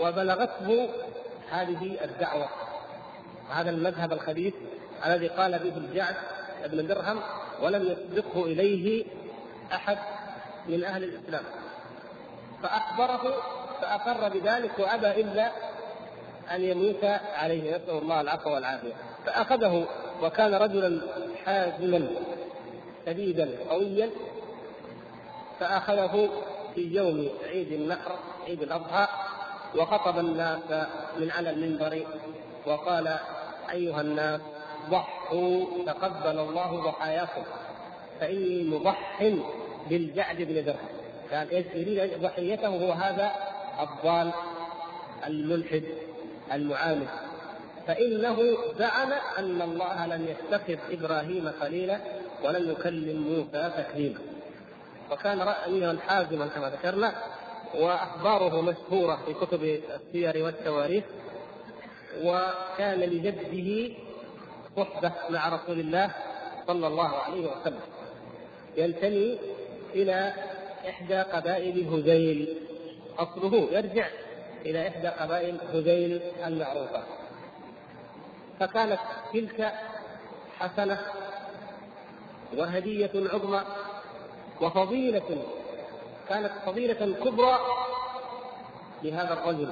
[0.00, 0.88] وبلغته
[1.50, 2.48] هذه الدعوة.
[3.50, 4.54] هذا المذهب الخبيث
[5.06, 6.14] الذي قال به الجعد
[6.66, 7.20] بن درهم
[7.62, 9.04] ولم يسبقه إليه
[9.72, 9.98] أحد
[10.68, 11.42] من أهل الإسلام.
[12.62, 13.42] فأخبره
[13.80, 15.50] فأقر بذلك وأبى إلا
[16.54, 17.76] أن يموت عليه.
[17.76, 18.92] نسأل الله العفو والعافية.
[19.26, 19.86] فأخذه
[20.22, 21.00] وكان رجلا
[21.44, 22.08] حازما
[23.06, 24.10] شديدا قويا.
[25.60, 26.30] فأخذه
[26.74, 29.06] في يوم عيد النحر عيد الأضحى
[29.76, 30.86] وخطب الناس
[31.16, 32.06] من على المنبر
[32.66, 33.18] وقال
[33.72, 34.40] أيها الناس
[34.90, 37.42] ضحوا تقبل الله ضحاياكم.
[38.20, 39.32] فإني مضح
[39.90, 40.88] بالجعد بن درهم.
[41.30, 43.32] كان يريد ضحيته هو هذا
[43.80, 44.32] الضال
[45.26, 45.82] الملحد
[46.52, 47.08] المعاند.
[47.86, 48.36] فإنه
[48.78, 51.98] زعم أن الله لم يتخذ إبراهيم خليلا
[52.44, 54.18] ولم يكلم موسى تكليما.
[55.10, 57.12] وكان رأيا حازما كما ذكرنا
[57.74, 61.04] وأخباره مشهورة في كتب السير والتواريخ.
[62.24, 63.94] وكان لجده
[64.76, 66.14] صحبة مع رسول الله
[66.66, 67.80] صلى الله عليه وسلم.
[68.76, 69.38] ينتمي
[69.94, 70.32] إلى
[70.88, 72.56] إحدى قبائل هذيل.
[73.18, 74.06] أصله يرجع
[74.66, 77.02] إلى إحدى قبائل هذيل المعروفة.
[78.60, 78.98] فكانت
[79.32, 79.72] تلك
[80.58, 81.00] حسنة
[82.56, 83.62] وهدية عظمى
[84.60, 85.42] وفضيلة
[86.28, 87.58] كانت فضيلة كبرى
[89.02, 89.70] لهذا الرجل.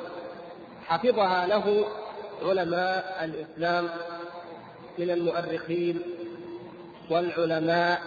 [0.87, 1.87] حفظها له
[2.43, 3.89] علماء الإسلام
[4.99, 6.03] من المؤرخين
[7.11, 8.01] والعلماء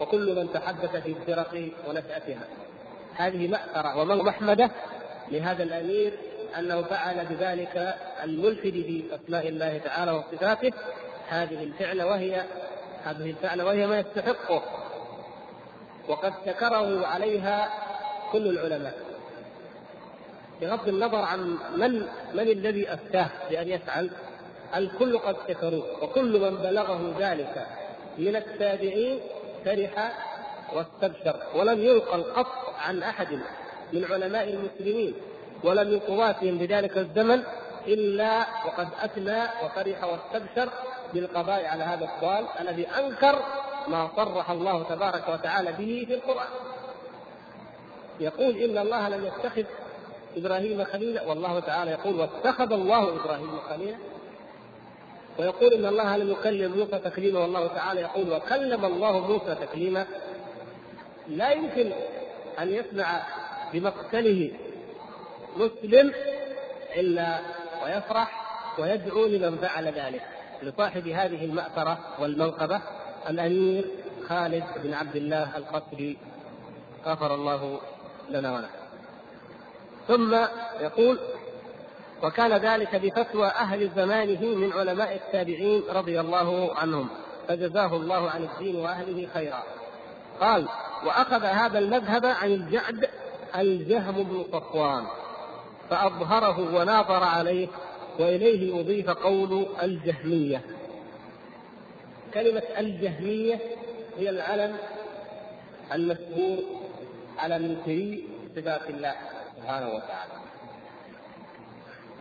[0.00, 2.44] وكل من تحدث في الفرق ونشأتها.
[3.16, 4.70] هذه مأثرة ومحمدة
[5.28, 6.12] لهذا الأمير
[6.58, 7.94] أنه فعل بذلك
[8.24, 10.72] الملحد في أسماء الله تعالى وصفاته.
[11.28, 12.44] هذه الفعلة وهي
[13.04, 14.62] هذه الفعلة وهي ما يستحقه.
[16.08, 17.68] وقد شكره عليها
[18.32, 19.09] كل العلماء.
[20.60, 24.10] بغض النظر عن من من الذي أفتاه بأن يفعل
[24.76, 27.66] الكل قد شكروه وكل من بلغه ذلك
[28.18, 29.20] من التابعين
[29.64, 30.12] فرح
[30.72, 33.40] واستبشر ولم ينقل قط عن أحد
[33.92, 35.14] من علماء المسلمين
[35.64, 37.42] ولا من قضاتهم بذلك الزمن
[37.86, 40.68] إلا وقد أثنى وفرح واستبشر
[41.14, 43.42] بالقضاء على هذا السؤال الذي أنكر
[43.88, 46.48] ما صرح الله تبارك وتعالى به في القرآن.
[48.20, 49.64] يقول إن الله لم يتخذ
[50.36, 53.96] إبراهيم خليلا والله تعالى يقول واتخذ الله إبراهيم خليلا.
[55.38, 57.40] ويقول إن الله لم يكلم موسى تكليما.
[57.40, 60.06] والله تعالى يقول وكلم الله موسى تكليما.
[61.28, 61.92] لا يمكن
[62.58, 63.22] أن يسمع
[63.72, 64.50] بمقتله
[65.56, 66.12] مسلم
[66.96, 67.40] إلا
[67.84, 68.40] ويفرح
[68.78, 70.22] ويدعو لمن فعل ذلك
[70.62, 72.80] لصاحب هذه المأثرة والمنقبة
[73.28, 73.84] الأمير
[74.28, 76.18] خالد بن عبد الله القصري.
[77.06, 77.80] غفر الله
[78.30, 78.79] لنا وله
[80.10, 80.34] ثم
[80.80, 81.18] يقول
[82.22, 87.08] وكان ذلك بفتوى أهل زمانه من علماء التابعين رضي الله عنهم
[87.48, 89.62] فجزاه الله عن الدين وأهله خيرا.
[90.40, 90.68] قال
[91.06, 93.08] وأخذ هذا المذهب عن الجعد
[93.56, 95.04] الجهم بن صفوان
[95.90, 97.68] فأظهره وناظر عليه
[98.18, 100.62] وإليه أضيف قول الجهمية.
[102.34, 103.60] كلمة الجهمية
[104.18, 104.76] هي العلم
[105.92, 106.58] المشهور
[107.38, 109.14] على منكري صفات الله.
[109.60, 110.32] سبحانه وتعالى.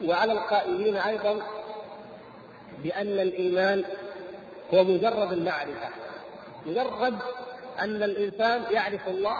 [0.05, 1.41] وعلى القائلين أيضا
[2.83, 3.83] بأن الإيمان
[4.73, 5.89] هو مجرد المعرفة.
[6.65, 7.17] مجرد
[7.79, 9.37] أن الإنسان يعرف الله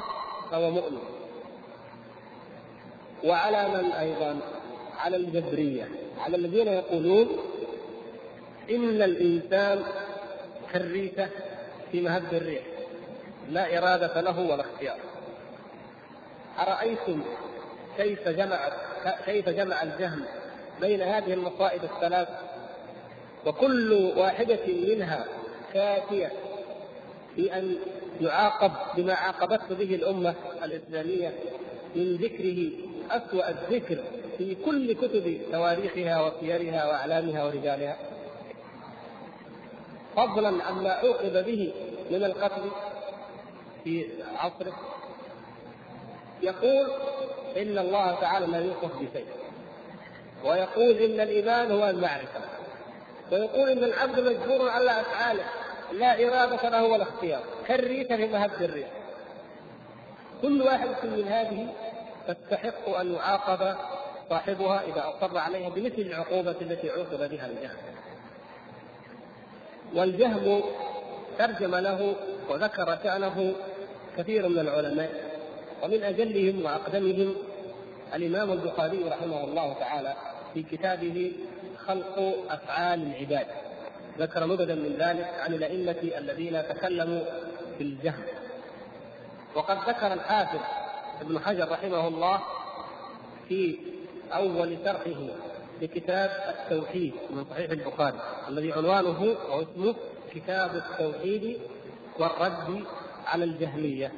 [0.51, 1.03] فهو مؤمن.
[3.23, 4.39] وعلى من أيضا؟
[4.97, 5.89] على الجبرية.
[6.19, 7.27] على الذين يقولون
[8.69, 9.83] إن الإنسان
[10.73, 11.29] كالريشة
[11.91, 12.63] في مهب الريح.
[13.49, 14.97] لا إرادة له ولا اختيار.
[16.59, 17.23] أرأيتم
[17.99, 18.59] كيف جمع
[19.25, 20.25] كيف جمع الجهم
[20.81, 22.27] بين هذه المصائب الثلاث؟
[23.45, 25.25] وكل واحدة منها
[25.73, 26.31] كافية
[27.35, 27.75] في أن
[28.21, 31.33] يعاقب بما عاقبته به الأمة الإسلامية
[31.95, 32.69] من ذكره
[33.11, 33.97] أسوأ الذكر
[34.37, 37.97] في كل كتب تواريخها وسيرها وأعلامها ورجالها.
[40.15, 41.73] فضلا عما عوقب به
[42.11, 42.71] من القتل
[43.83, 44.05] في
[44.37, 44.73] عصره.
[46.41, 46.87] يقول
[47.57, 49.25] إن الله تعالى لا يوصف بشيء.
[50.45, 52.41] ويقول إن الإيمان هو المعرفة.
[53.31, 55.43] ويقول إن العبد مجبور على أفعاله.
[55.93, 57.41] لا إرادة له ولا اختيار.
[57.67, 58.87] كالريح في مهب الريح.
[60.41, 61.67] كل واحد من هذه
[62.27, 63.75] تستحق أن يعاقب
[64.29, 67.77] صاحبها إذا أصر عليها بمثل العقوبة التي عوقب بها الجهل.
[69.95, 70.63] والجهم
[71.37, 72.15] ترجم له
[72.49, 73.53] وذكر شأنه
[74.17, 75.28] كثير من العلماء.
[75.83, 77.35] ومن أجلهم وأقدمهم
[78.15, 80.13] الإمام البخاري رحمه الله تعالى
[80.53, 81.31] في كتابه
[81.87, 83.47] خلق أفعال العباد.
[84.19, 87.21] ذكر مبدا من ذلك عن الأئمة الذين تكلموا
[87.77, 88.23] في الجهم
[89.55, 90.59] وقد ذكر الحافظ
[91.21, 92.41] ابن حجر رحمه الله
[93.49, 93.77] في
[94.33, 95.27] أول شرحه
[95.81, 99.95] لكتاب التوحيد من صحيح البخاري الذي عنوانه أو اسمه
[100.33, 101.57] كتاب التوحيد
[102.19, 102.83] والرد
[103.25, 104.11] على الجهمية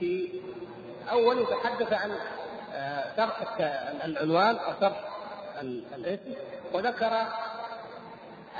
[0.00, 0.28] في
[1.10, 2.10] اول يتحدث عن
[3.16, 3.60] شرح
[4.04, 5.00] العنوان أو شرح
[5.96, 6.32] الاسم
[6.72, 7.26] وذكر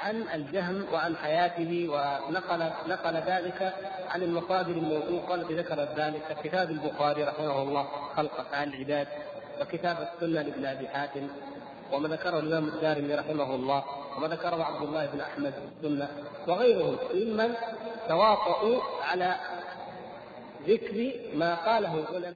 [0.02, 3.74] عن الجهم وعن حياته ونقل نقل ذلك
[4.08, 9.08] عن المصادر الموثوقة التي ذكرت ذلك كتاب البخاري رحمه الله خلق أفعال العباد
[9.60, 11.28] وكتاب السنة لابن أبي حاتم
[11.92, 13.84] وما ذكره الإمام الدارمي رحمه الله
[14.16, 16.08] وما ذكره عبد الله بن أحمد في السنة
[16.48, 17.54] وغيرهم ممن
[18.08, 19.36] تواطؤوا على
[20.68, 22.34] ذكر ما قاله العلماء.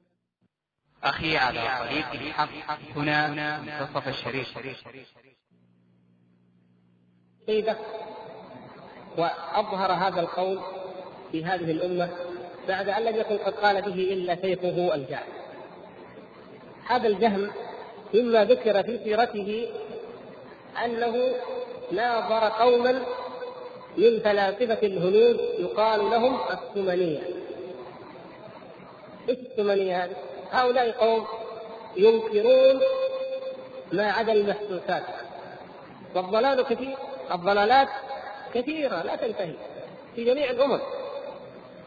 [1.04, 2.48] أخي على طريق الحق
[2.96, 3.28] هنا
[3.60, 4.48] منتصف الشريف.
[7.46, 7.76] سيدة
[9.18, 10.60] وأظهر هذا القول
[11.32, 12.10] في هذه الأمة
[12.68, 15.26] بعد أن لم يكن قد قال به إلا شيخه الجهل
[16.86, 17.50] هذا الجهم
[18.14, 19.68] مما ذكر في سيرته
[20.84, 21.34] أنه
[21.92, 22.92] ناظر قوما
[23.96, 27.41] من فلاسفة الهنود يقال لهم السمنية.
[29.28, 30.16] إيش السمنية هذه؟
[30.50, 31.26] هؤلاء قوم
[31.96, 32.80] ينكرون
[33.92, 35.02] ما عدا المحسوسات
[36.14, 36.96] والضلال كثير.
[37.32, 37.88] الضلالات
[38.54, 39.54] كثيرة لا تنتهي.
[40.16, 40.80] في جميع الأمم.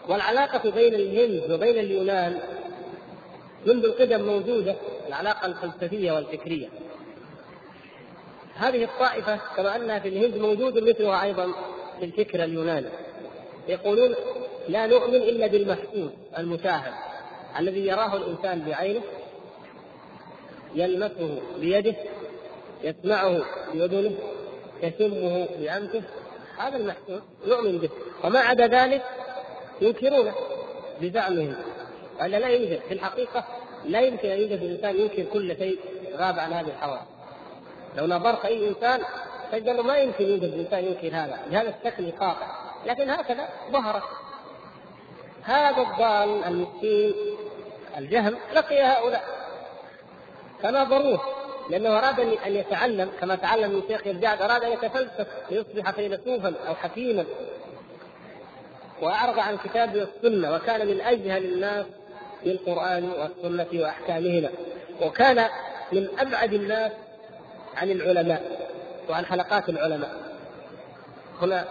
[0.07, 2.39] والعلاقة بين الهند وبين اليونان
[3.65, 4.75] منذ القدم موجودة
[5.07, 6.67] العلاقة الفلسفية والفكرية.
[8.55, 11.51] هذه الطائفة كما أنها في الهند موجود مثلها أيضا
[11.99, 12.89] في الفكر اليوناني.
[13.67, 14.15] يقولون
[14.67, 16.93] لا نؤمن إلا بالمحسوس المشاهد.
[17.59, 19.01] الذي يراه الإنسان بعينه
[20.75, 21.95] يلمسه بيده
[22.83, 23.41] يسمعه
[23.73, 24.15] بأذنه
[24.83, 26.03] يشمه بأنفه
[26.57, 27.89] هذا المحسوس نؤمن به.
[28.23, 29.03] وما عدا ذلك
[29.81, 30.33] ينكرونه
[31.01, 31.55] بزعمهم.
[32.19, 33.45] وإلا لا يوجد في الحقيقة
[33.85, 35.79] لا يمكن أن يوجد إنسان ينكر كل شيء
[36.15, 37.01] غاب عن هذه الحواس.
[37.97, 39.01] لو نظرت أي إنسان
[39.51, 42.47] تجد ما يمكن يوجد إنسان ينكر هذا بهذا الشكل القاطع.
[42.85, 44.03] لكن هكذا ظهرت.
[45.43, 47.13] هذا الضال المسكين
[47.97, 49.23] الجهم لقي هؤلاء.
[50.63, 51.21] فناظروه
[51.69, 56.75] لأنه أراد ان يتعلم كما تعلم من شيخ الجعد أراد أن يتفلسف ليصبح فيلسوفا أو
[56.75, 57.25] حكيما.
[59.01, 61.85] وأعرض عن كتاب السنة وكان من أجهل الناس
[62.43, 64.49] بالقران والسنة وأحكامهما.
[65.01, 65.49] وكان
[65.91, 66.91] من أبعد الناس
[67.75, 68.69] عن العلماء
[69.09, 70.15] وعن حلقات العلماء.
[71.41, 71.65] هنا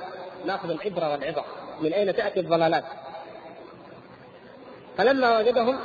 [0.47, 1.45] نأخذ العبرة والعظة.
[1.81, 2.85] من أين تأتي الضلالات؟
[4.99, 5.79] فلما وجدهم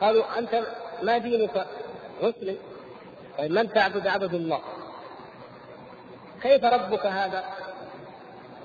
[0.00, 0.62] قالوا أنت
[1.02, 1.66] ما دينك
[2.22, 2.58] مسلم؟
[3.38, 4.60] طيب من تعبد عبد الله.
[6.42, 7.44] كيف ربك هذا؟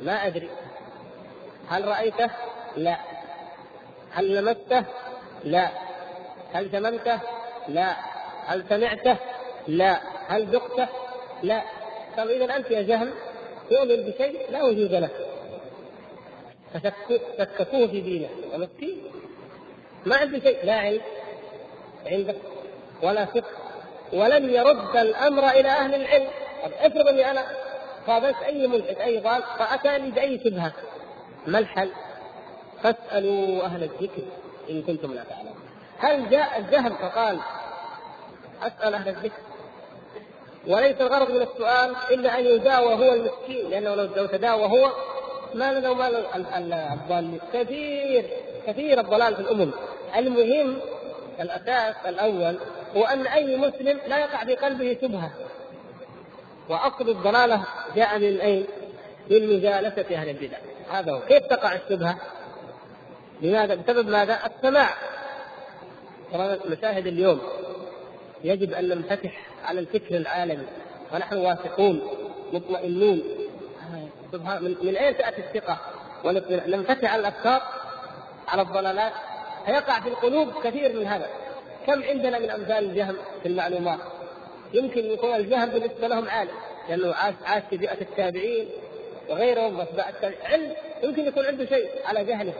[0.01, 0.49] ما أدري.
[1.69, 2.29] هل رأيته؟
[2.77, 2.97] لا.
[4.11, 4.83] هل لمسته؟
[5.43, 5.69] لا.
[6.53, 7.19] هل شممته
[7.67, 7.95] لا.
[8.45, 9.17] هل سمعته؟
[9.67, 9.99] لا.
[10.27, 10.87] هل ذقته؟
[11.43, 11.61] لا.
[12.17, 13.13] قالوا إذا أنت يا جهل
[13.69, 15.09] تؤمن بشيء لا وجود له.
[16.73, 18.29] فشككوه في دينه.
[18.53, 19.01] ومسكين
[20.05, 20.65] ما عنده شيء.
[20.65, 21.01] لا علم.
[22.05, 22.35] عندك
[23.03, 23.43] ولا فقه.
[24.13, 26.27] ولم يرد الأمر إلى أهل العلم.
[26.63, 27.45] طب افرض اني أنا
[28.07, 30.73] قابلت أي ملحد أي ضال؟ فأتاني بأي شبهة.
[31.47, 31.89] ما الحل؟
[32.83, 34.21] فاسألوا أهل الذكر
[34.69, 35.55] إن كنتم لا تعلمون.
[35.99, 37.39] هل جاء الجهل فقال
[38.63, 39.41] أسأل أهل الذكر.
[40.67, 44.91] وليس الغرض من السؤال إلا أن يداوى هو المسكين لأنه لو تداوى هو
[45.53, 46.25] ما له مال
[46.93, 47.39] الضالين.
[47.53, 48.29] كثير
[48.67, 49.71] كثير الضلال في الأمم.
[50.17, 50.79] المهم
[51.39, 52.59] الأساس الأول
[52.95, 55.31] هو أن أي مسلم لا يقع في قلبه شبهة
[56.69, 57.65] وأصل الضلالة
[57.95, 58.65] جاء من أين؟
[59.29, 60.57] من مجالسة أهل البدع
[60.91, 62.17] هذا هو كيف تقع الشبهة؟
[63.41, 64.89] لماذا؟ بسبب ماذا؟ السماع
[66.31, 67.41] ترى المشاهد اليوم
[68.43, 70.65] يجب أن ننفتح على الفكر العالمي
[71.13, 72.01] ونحن واثقون
[72.53, 73.23] مطمئنون
[74.61, 75.77] من, أين تأتي الثقة؟
[76.23, 77.61] وننفتح على الافكار
[78.47, 79.13] على الضلالات
[79.67, 81.27] فيقع في القلوب كثير من هذا.
[81.87, 83.99] كم عندنا من أمثال الجهم في المعلومات؟
[84.73, 86.51] يمكن يكون الجهم بالنسبة لهم عالي
[86.89, 88.67] لأنه عاش عاش في بيئة التابعين
[89.29, 90.11] وغيرهم وأتباع
[90.43, 92.53] علم يمكن يكون عنده شيء على جهله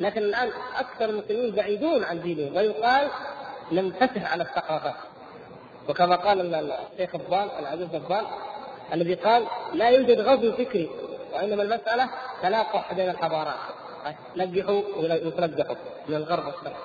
[0.00, 3.08] لكن الآن أكثر المسلمين بعيدون عن دينهم ويقال
[3.72, 4.94] ننفتح على الثقافات.
[5.88, 8.26] وكما قال الشيخ الضال العزيز الضال
[8.92, 10.90] الذي قال لا يوجد غزو فكري
[11.34, 12.08] وإنما المسألة
[12.42, 13.81] تلاقح بين الحضارات.
[14.36, 15.76] نجحوا ويتنجحوا
[16.08, 16.76] من الغرب والشرق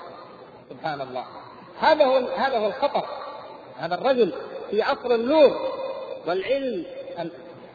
[0.70, 1.26] سبحان الله.
[1.80, 3.06] هذا هو هذا هو الخطر.
[3.78, 4.34] هذا الرجل
[4.72, 5.72] في عصر النور
[6.28, 6.86] والعلم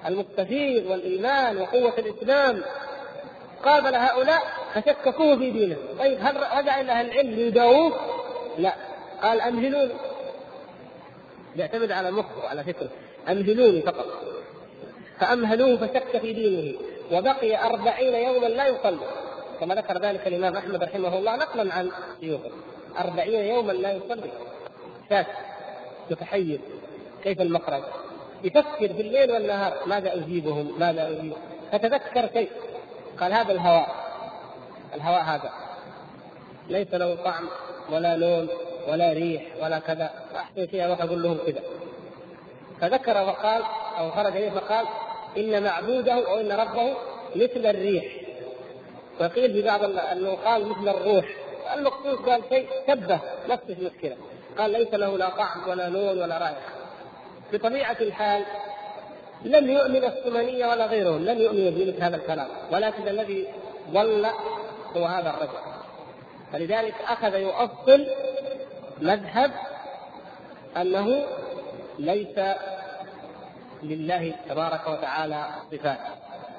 [0.07, 2.63] المستفيض والإيمان وقوة الإسلام.
[3.65, 4.43] قابل هؤلاء
[4.75, 5.77] فشككوه في دينه.
[5.99, 7.93] طيب هل رجع إلى أهل العلم ليداووه؟
[8.59, 8.75] لا.
[9.23, 9.95] قال أمهلوني.
[11.57, 12.89] يعتمد على مخه وعلى فكره.
[13.29, 14.07] أمهلوني فقط.
[15.21, 16.79] فأمهلوه فشك في دينه.
[17.13, 19.22] وبقي أربعين يوما لا يصلي.
[19.63, 21.91] كما ذكر ذلك الإمام أحمد رحمه الله نقلا عن
[22.21, 22.51] شيوخه
[22.99, 24.31] أربعين يوما لا يصلي.
[25.11, 25.27] شاك
[26.11, 26.61] متحيز
[27.25, 27.83] كيف المخرج؟
[28.45, 29.75] يفكر في الليل والنهار.
[29.87, 31.33] ماذا أجيبهم؟ ماذا أجيب؟
[31.73, 32.51] فتذكر شيء.
[33.21, 33.89] قال هذا الهواء.
[34.95, 35.53] الهواء هذا.
[36.69, 37.49] ليس له طعم
[37.93, 38.49] ولا لون
[38.89, 40.11] ولا ريح ولا كذا.
[40.37, 41.63] احسن شيء أروح أقول لهم كذا.
[42.81, 43.63] فذكر وقال
[43.99, 44.87] أو خرج إليه فقال
[45.37, 46.95] إن معبوده أو ان ربه
[47.37, 48.22] مثل الريح.
[49.21, 51.25] وقيل في بعض أنه قال مثل الروح.
[51.77, 54.17] المقصود قال شيء شبه نفس المشكلة.
[54.59, 56.73] قال ليس له لا طعم ولا لون ولا رائحة.
[57.53, 58.45] بطبيعة الحال
[59.45, 62.49] لم يؤمن السمنية ولا غيرهم لم يؤمنوا بمثل هذا الكلام.
[62.73, 63.49] ولكن الذي
[63.91, 64.27] ضل
[64.97, 65.59] هو هذا الرجل.
[66.53, 68.07] فلذلك أخذ يؤصل
[69.01, 69.51] مذهب
[70.77, 71.25] أنه
[71.99, 72.39] ليس
[73.83, 75.99] لله تبارك وتعالى صفات.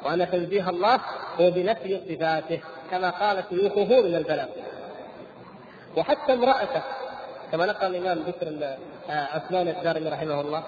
[0.06, 1.00] وأن تنزيه الله
[1.40, 4.48] هو بنفي صفاته كما قال شيوخه من البلاغ.
[5.98, 6.82] وحتى امرأته
[7.52, 8.78] كما نقل الإمام بكر
[9.10, 10.64] آه، عثمان الدارمي رحمه الله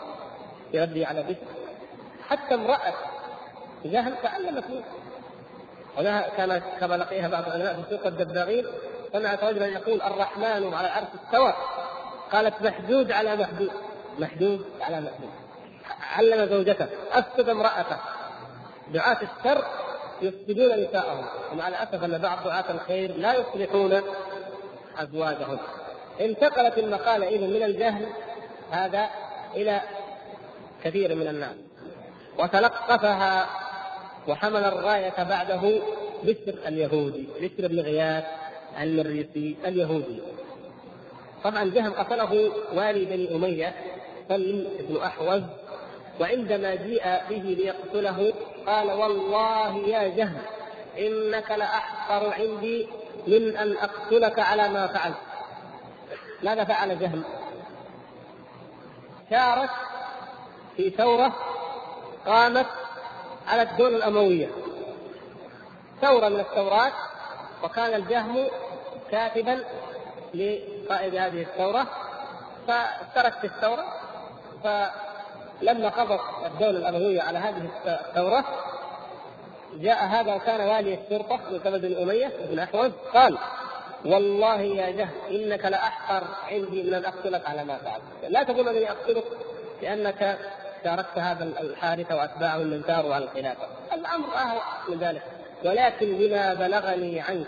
[0.72, 1.48] في رده على بكر
[2.30, 2.94] حتى امرأة
[3.86, 4.84] جهل تعلمت منه.
[5.98, 8.66] ولا كان كما لقيها بعض العلماء في سوق الدباغين
[9.14, 11.54] سمعت رجلا يقول الرحمن على العرش استوى.
[12.32, 13.72] قالت محدود على محدود.
[14.20, 15.30] محدود على محدود.
[16.16, 17.98] علم زوجته أفسد امرأته.
[18.94, 19.66] دعاة الشر
[20.22, 21.26] يفسدون نساءهم.
[21.52, 24.02] ومع الاسف أن بعض دعاة الخير لا يصلحون
[24.98, 25.58] أزواجهم.
[26.22, 28.06] انتقلت المقالة إذا من الجهل
[28.72, 29.10] هذا
[29.56, 29.82] إلى
[30.84, 31.56] كثير من الناس.
[32.40, 33.48] وتلقفها
[34.28, 35.82] وحمل الراية بعده
[36.24, 38.24] بشر اليهودي بشر بن غياث
[38.82, 40.22] المريسي اليهودي.
[41.44, 43.76] طبعا جهم قتله والي بني أمية
[44.30, 45.42] سلم بن أحوز
[46.20, 48.34] وعندما جيء به ليقتله
[48.68, 50.42] قال والله يا جهم
[50.98, 52.88] إنك لأحقر عندي
[53.28, 55.18] من أن أقتلك على ما فعلت
[56.44, 57.24] ماذا فعل جهم؟
[59.30, 59.70] شارك
[60.78, 61.34] في ثورة
[62.26, 62.68] قامت
[63.48, 64.50] على الدولة الأموية
[66.02, 66.94] ثورة من الثورات
[67.64, 68.48] وكان الجهم
[69.12, 69.64] كاتبا
[70.34, 71.88] لقائد هذه الثورة
[72.68, 73.86] فترك في الثورة
[75.62, 78.46] فلما قضت الدولة الأموية على هذه الثورة.
[79.74, 83.38] جاء هذا وكان والي الشرطة من بن أمية بن أحوز قال
[84.06, 88.04] والله يا جهل إنك لأحقر عندي من أن أقتلك على ما فعلت.
[88.30, 89.24] لا تقول أنني أقتلك
[89.82, 90.38] لأنك
[90.84, 95.22] شاركت هذا الحادث وأتباعه من ثاروا على الخلافة، الأمر أهون من ذلك،
[95.66, 97.48] ولكن بما بلغني عنك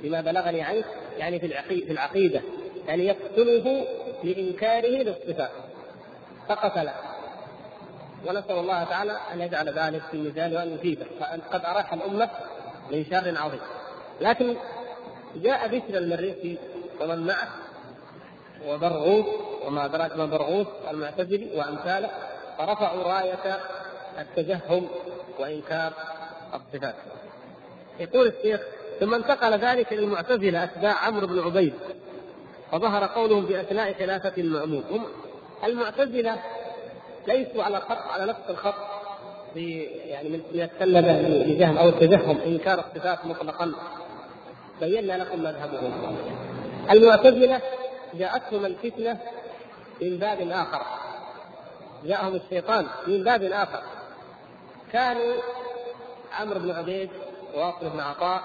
[0.00, 0.84] بما بلغني عنك
[1.18, 2.42] يعني في العقيدة, في العقيدة
[2.88, 3.86] يعني يقتله
[4.24, 5.50] لإنكاره للصفات
[6.48, 6.92] فقتله.
[8.26, 11.06] ونسأل الله تعالى أن يجعل ذلك في الميزان وأن يثيبه
[11.52, 12.30] قد أراح الأمة
[12.90, 13.60] من شر عظيم.
[14.20, 14.56] لكن
[15.36, 16.58] جاء بشر المريسي
[17.00, 17.48] ومن معه
[18.66, 19.26] وبرغوث
[19.66, 22.10] وما أدراك ما برغوث المعتزلي وأمثاله
[22.58, 23.60] فرفعوا راية
[24.18, 24.88] التجهم
[25.38, 25.92] وإنكار
[26.54, 26.94] الصفات.
[28.00, 28.60] يقول الشيخ
[29.00, 31.74] ثم انتقل ذلك للمعتزلة أتباع عمرو بن عبيد
[32.72, 34.84] وظهر قولهم في أثناء خلافة المأمون.
[34.90, 35.06] هم
[35.64, 36.38] المعتزلة
[37.28, 38.74] ليسوا على خط على نفس الخط
[39.56, 41.06] يعني من يتسلب
[41.48, 43.72] لجهم أو التجهم إنكار الصفات مطلقا.
[44.80, 46.16] بينا لكم مذهبهم.
[46.90, 47.60] المعتزلة
[48.14, 49.18] جاءتهم الفتنة
[50.02, 50.82] من باب آخر.
[52.04, 53.82] جاءهم الشيطان من باب آخر.
[54.92, 55.34] كانوا
[56.32, 57.10] عمرو بن عبيد
[57.54, 58.42] وواصل بن عطاء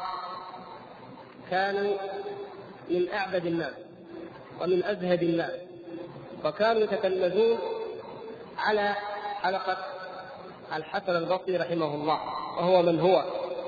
[1.52, 1.98] كانوا
[2.90, 3.74] من أعبد الناس
[4.62, 5.52] ومن أزهد الناس
[6.46, 7.58] وكانوا يتكلمون
[8.60, 8.96] على
[9.42, 9.78] حلقة
[10.74, 12.20] الحسن البصري رحمه الله
[12.58, 13.24] وهو من هو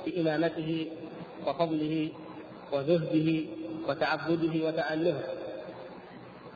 [0.06, 0.92] بإمامته
[1.48, 2.12] وفضله
[2.72, 3.50] وزهده
[3.88, 5.24] وتعبده وتألهه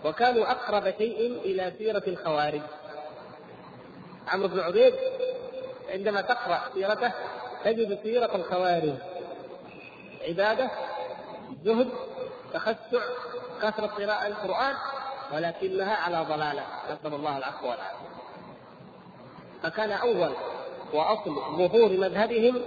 [0.05, 2.61] وكانوا أقرب شيء إلى سيرة الخوارج.
[4.27, 4.93] عمرو بن عبيد
[5.89, 7.11] عندما تقرأ سيرته
[7.63, 8.93] تجد سيرة الخوارج.
[10.27, 10.71] عبادة
[11.63, 11.89] زهد
[12.53, 13.03] تخشع
[13.61, 14.75] كثرة قراءة القرآن
[15.33, 16.63] ولكنها على ضلالة.
[16.91, 18.24] نسأل الله العفو والعافية.
[19.65, 20.31] فكان أول
[20.93, 22.61] وأصل ظهور مذهبهم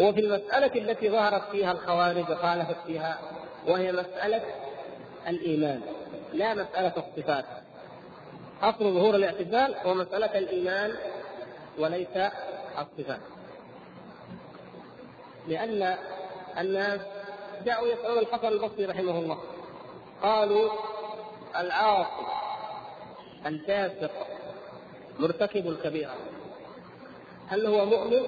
[0.00, 3.18] هو في المسألة التي ظهرت فيها الخوارج وخالفت فيها
[3.66, 4.42] وهي مسألة
[5.28, 5.80] الإيمان
[6.32, 7.44] لا مسألة الصفات.
[8.62, 10.92] أصل ظهور الاعتزال هو مسألة الإيمان
[11.78, 12.16] وليس
[12.78, 13.20] الصفات.
[15.48, 15.96] لأن
[16.58, 17.00] الناس
[17.64, 19.38] جاءوا يسألون الحسن البصري رحمه الله
[20.22, 20.70] قالوا
[21.56, 22.26] العاصي
[23.46, 24.10] الفاسق
[25.18, 26.29] مرتكب الكبيرة.
[27.50, 28.26] هل هو مؤمن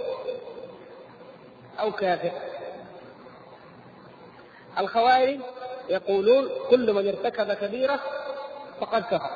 [1.81, 2.33] أو كافر؟
[4.79, 5.41] الخوارج
[5.89, 8.01] يقولون كل من ارتكب كبيرة
[8.81, 9.31] فقد كفر.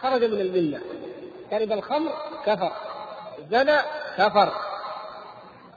[0.00, 0.80] خرج من الملة.
[1.50, 2.12] شرب الخمر
[2.46, 2.72] كفر.
[3.50, 3.78] زنى
[4.18, 4.52] كفر.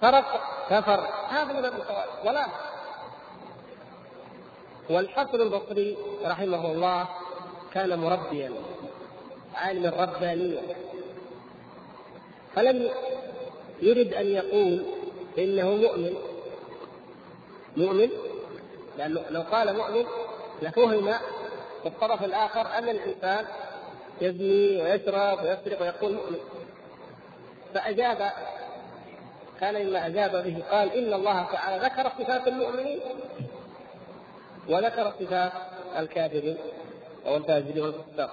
[0.02, 1.08] سرق كفر.
[1.30, 2.10] هذا من الخوارج.
[2.26, 2.45] ولا.
[4.89, 7.08] والحسن البصري رحمه الله
[7.74, 8.52] كان مربيا
[9.56, 10.62] عالما ربانيا.
[12.56, 12.89] فلم
[13.82, 14.86] يرد أن يقول
[15.38, 16.13] إنه مؤمن.
[17.78, 18.09] مؤمن؟
[18.97, 20.05] لأنه لو قال مؤمن
[20.61, 21.13] لفهم
[21.82, 23.45] في الطرف الآخر أن الإنسان
[24.21, 26.39] يزني ويشرب ويسرق ويقول مؤمن.
[27.73, 28.32] فأجاب
[29.59, 32.99] كان مما أجاب به قال إن الله تعالى ذكر صفات المؤمنين
[34.69, 35.51] وذكر صفات
[35.97, 36.57] الكافرين
[37.25, 38.30] أو الفاجرين والفساق.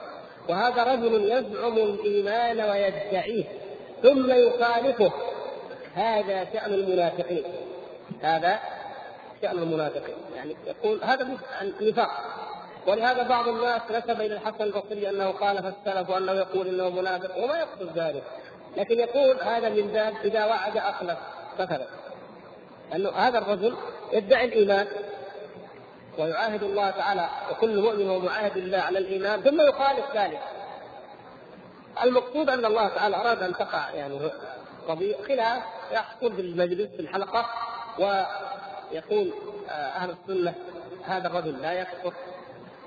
[0.49, 3.45] وهذا رجل يزعم الإيمان ويدعيه
[4.03, 5.13] ثم يخالفه.
[5.95, 7.45] هذا شأن المنافقين.
[8.23, 8.59] هذا
[9.43, 10.15] شأن المنافقين.
[10.37, 11.29] يعني يقول هذا
[11.81, 12.11] نفاق
[12.87, 17.59] ولهذا بعض الناس نسب إلى الحسن البصري أنه خالف السلف وأنه يقول إنه منافق وما
[17.59, 18.23] يقصد ذلك.
[18.77, 21.19] لكن يقول هذا من باب إذا وعد أخلف
[21.61, 21.87] مثلا
[22.95, 23.77] انه هذا الرجل
[24.13, 24.87] يدعي الإيمان
[26.19, 30.41] ويعاهد الله تعالى وكل مؤمن هو معاهد الله على الإيمان ثم يخالف ذلك.
[32.03, 34.19] المقصود أن الله تعالى أراد أن تقع يعني
[34.89, 35.63] قضيه خلاف.
[35.93, 37.47] يحصل في المجلس في الحلقة
[37.99, 39.33] ويقول
[39.69, 40.55] آه، أهل السنة
[41.05, 42.13] هذا الرجل لا يكفر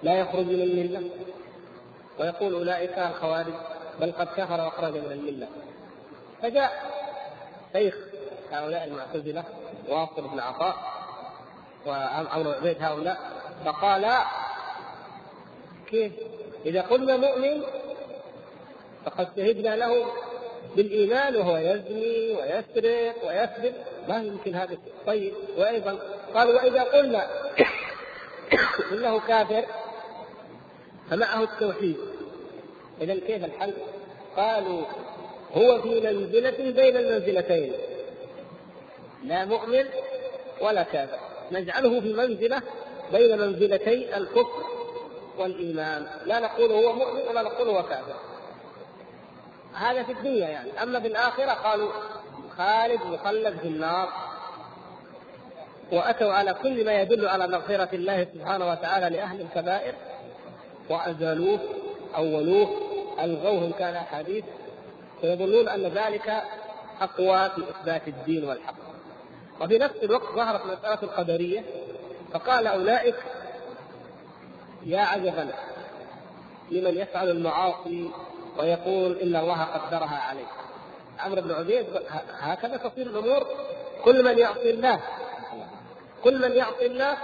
[0.03, 1.09] لا يخرج من الملة.
[2.19, 3.53] ويقول أولئك الخوارج
[4.01, 5.47] بل قد كفر وأخرج من الملة.
[6.41, 6.97] فجاء
[7.73, 7.95] شيخ
[8.51, 9.43] هؤلاء المعتزلة
[9.89, 10.75] واصل بن عطاء
[11.85, 13.17] وعمرو عبيد هؤلاء
[13.65, 14.17] فقال
[15.87, 16.13] كيف؟
[16.65, 17.63] إذا قلنا مؤمن
[19.05, 20.05] فقد شهدنا له
[20.75, 23.73] بالإيمان وهو يزني ويسرق ويكذب.
[24.09, 25.99] ما يمكن هذا طيب وأيضا
[26.33, 27.27] قال وإذا قلنا
[28.91, 29.65] إنه كافر
[31.09, 31.97] فمعه التوحيد.
[33.01, 33.73] إذا كيف الحل؟
[34.37, 34.81] قالوا
[35.53, 37.73] هو في منزلة بين المنزلتين.
[39.23, 39.85] لا مؤمن
[40.61, 41.19] ولا كافر.
[41.51, 42.61] نجعله في منزلة
[43.11, 44.63] بين منزلتي الكفر
[45.37, 46.07] والإيمان.
[46.25, 48.36] لا نقول هو مؤمن ولا نقول هو كافر.
[49.77, 50.83] هذا في الدنيا يعني.
[50.83, 51.91] أما في الآخرة قالوا
[52.57, 54.09] خالد مخلد في النار.
[55.91, 59.93] وأتوا على كل ما يدل على مغفرة الله سبحانه وتعالى لأهل الكبائر.
[60.89, 61.59] وأزالوه
[62.15, 62.69] اولوه
[63.19, 64.45] ألغوه إن كان حديث.
[65.21, 66.43] فيظنون أن ذلك
[67.01, 68.75] أقوى في إثبات الدين والحق.
[69.61, 71.63] وفي نفس الوقت ظهرت مسألة القدرية.
[72.33, 73.15] فقال أولئك
[74.85, 75.53] يا عجبا
[76.71, 78.09] لمن يفعل المعاصي
[78.59, 80.45] ويقول إن الله قدرها عليه
[81.19, 81.85] عمرو بن عبيد
[82.39, 83.47] هكذا تصير الأمور.
[84.03, 84.99] كل من يعصي الله
[86.23, 87.17] كل من يعصي الله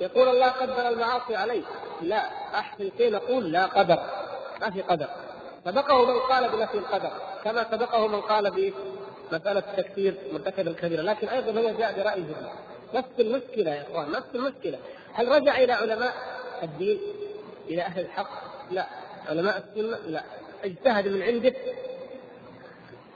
[0.00, 1.62] يقول الله قدر المعاصي عليه
[2.02, 2.22] لا
[2.54, 3.98] أحسن شيء نقول لا قدر
[4.60, 5.08] ما في قدر.
[5.64, 7.10] سبقه من قال بنفي القدر
[7.44, 8.50] كما سبقه من قال
[9.30, 12.52] بمسألة تكفير مرتكب الكبيرة لكن أيضا هو جاء برأيه
[12.94, 14.78] نفس المشكلة يا إخوان نفس المشكلة.
[15.14, 16.12] هل رجع إلى علماء
[16.62, 16.98] الدين
[17.68, 18.30] إلى أهل الحق؟
[18.70, 18.86] لا.
[19.28, 20.22] علماء السنة لا
[20.64, 21.54] اجتهد من عنده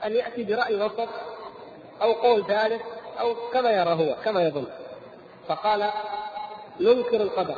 [0.05, 1.09] أن يأتي برأي وسط
[2.01, 2.81] أو قول ثالث
[3.19, 4.65] أو كما يرى هو كما يظن.
[5.47, 5.89] فقال
[6.79, 7.55] ننكر القدر.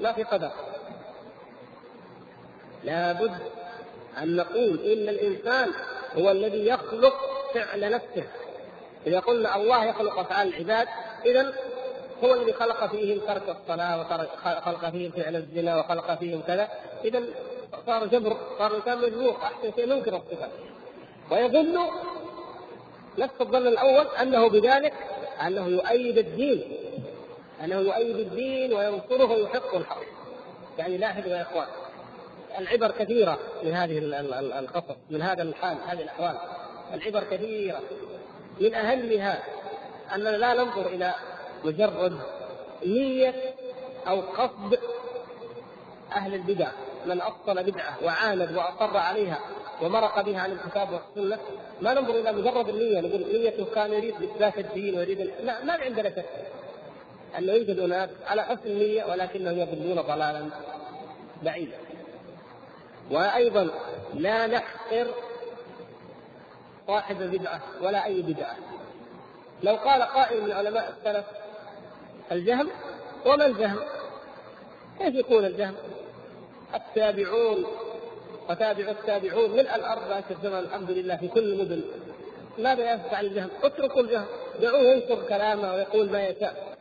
[0.00, 0.50] لا في قدر.
[2.84, 3.38] لابد
[4.18, 5.72] أن نقول إن الإنسان
[6.18, 7.14] هو الذي يخلق
[7.54, 8.24] فعل نفسه.
[9.06, 10.88] إذا قلنا الله يخلق أفعال العباد
[11.26, 11.52] إذا
[12.24, 16.68] هو الذي خلق فيهم ترك الصلاة وخلق فيهم فعل الزنا وخلق فيهم كذا.
[17.04, 17.22] إذا
[17.86, 19.36] صار جبر صار الإنسان مجبور.
[19.42, 20.50] أحسن شيء ننكر الصفات
[21.30, 21.78] ويظن
[23.18, 24.92] نفس الظن الأول أنه بذلك
[25.46, 26.62] أنه يؤيد الدين.
[27.64, 30.02] أنه يؤيد الدين وينصره ويحق الحق.
[30.78, 31.66] يعني لاحظوا يا إخوان.
[32.58, 33.98] العبر كثيرة من هذه
[34.58, 36.36] القصص من هذا الحال هذه الأحوال.
[36.94, 37.80] العبر كثيرة.
[38.60, 39.42] من أهمها
[40.14, 41.14] أننا لا ننظر إلى
[41.66, 42.18] مجرد
[42.86, 43.34] نية
[44.08, 44.78] أو قصد
[46.12, 46.70] أهل البدع.
[47.06, 49.38] من أصل بدعة وعاند وأصر عليها
[49.82, 51.38] ومرق بها عن الكتاب والسنة
[51.80, 56.10] ما ننظر إلى مجرد النية نقول نيته كان يريد إثبات الدين ويريد لا ما عندنا
[56.10, 56.24] شك
[57.38, 60.48] أنه يوجد أناس على حسن النية ولكنهم يضلون ضلالا
[61.42, 61.78] بعيدا.
[63.10, 63.70] وأيضا
[64.14, 65.06] لا نحقر
[66.86, 68.56] صاحب بدعة ولا أي بدعة.
[69.62, 71.24] لو قال قائل من علماء السلف
[72.32, 72.68] الجهم
[73.26, 73.78] وما الجهم؟
[74.98, 75.74] كيف يكون الجهم؟
[76.74, 77.66] التابعون
[78.50, 81.84] وتابعوا التابعون ملء الأرض ذاك الزمن الحمد لله في كل المدن
[82.58, 84.26] ماذا يفعل الجهم؟ اتركوا الجهم
[84.60, 86.76] دعوه ينشر كلامه ويقول ما يشاء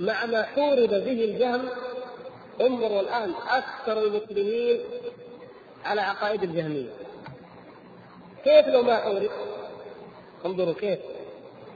[0.00, 1.68] مع ما حورب به الجهم
[2.60, 4.80] انظروا الآن أكثر المسلمين
[5.84, 6.88] على عقائد الجهمية
[8.44, 9.30] كيف لو ما حورب؟
[10.46, 10.98] انظروا كيف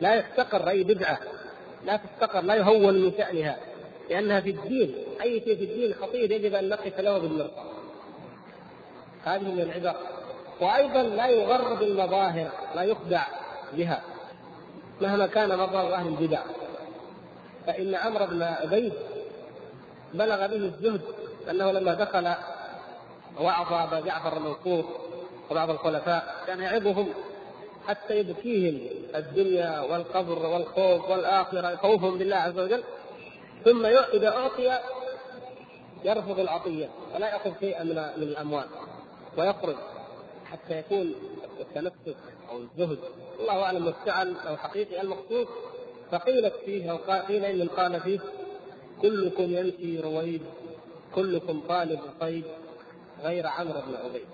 [0.00, 1.18] لا يستقر أي بدعة
[1.84, 3.56] لا تستقر لا يهون من شأنها
[4.10, 7.70] لأنها في الدين أي شيء في الدين خطير يجب أن نقف له بالمرصاد
[9.24, 9.96] هذه من العبر.
[10.60, 13.22] وأيضا لا يغر بالمظاهر لا يخدع
[13.72, 14.02] بها.
[15.00, 16.42] مهما كان مظهر أهل البدع.
[17.66, 18.92] فإن عمرو بن ابي
[20.14, 21.00] بلغ به الزهد
[21.50, 22.34] أنه لما دخل
[23.40, 24.84] وعظ ابا جعفر المنصور
[25.50, 27.08] وبعض الخلفاء كان يعظهم
[27.90, 28.80] حتى يبكيهم
[29.14, 32.82] الدنيا والقبر والخوف والآخرة خوفهم بالله عز وجل.
[33.64, 34.78] ثم إذا أعطي
[36.04, 38.64] يرفض العطية ولا يأخذ شيئا من من الأموال
[39.38, 39.76] ويقرض.
[40.44, 41.14] حتى يكون
[41.60, 42.16] التنفس
[42.50, 42.98] أو الزهد
[43.40, 45.46] الله أعلم مفتعل أو حقيقي المقصود.
[46.10, 48.20] فقيلت فيه أو قيل إن قال فيه
[49.02, 50.42] كلكم يمشي رويد
[51.14, 52.44] كلكم طالب صيد
[53.22, 54.26] غير عمرو بن عبيد.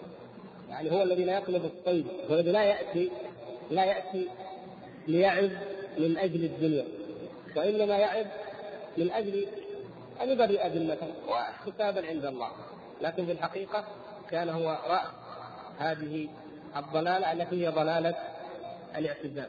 [0.68, 3.10] يعني هو الذي لا يطلب الصيد هو الذي لا يأتي
[3.70, 4.28] لا يأتي
[5.08, 5.50] ليعب
[5.98, 6.84] من أجل الدنيا
[7.56, 8.26] وإنما يعب
[8.96, 9.46] من أجل
[10.22, 12.50] أن يبرئ ذمته وحسابا عند الله.
[13.02, 13.84] لكن في الحقيقة
[14.30, 15.06] كان هو رأس
[15.78, 16.28] هذه
[16.76, 18.14] الضلالة التي هي ضلالة
[18.96, 19.48] الاعتزال.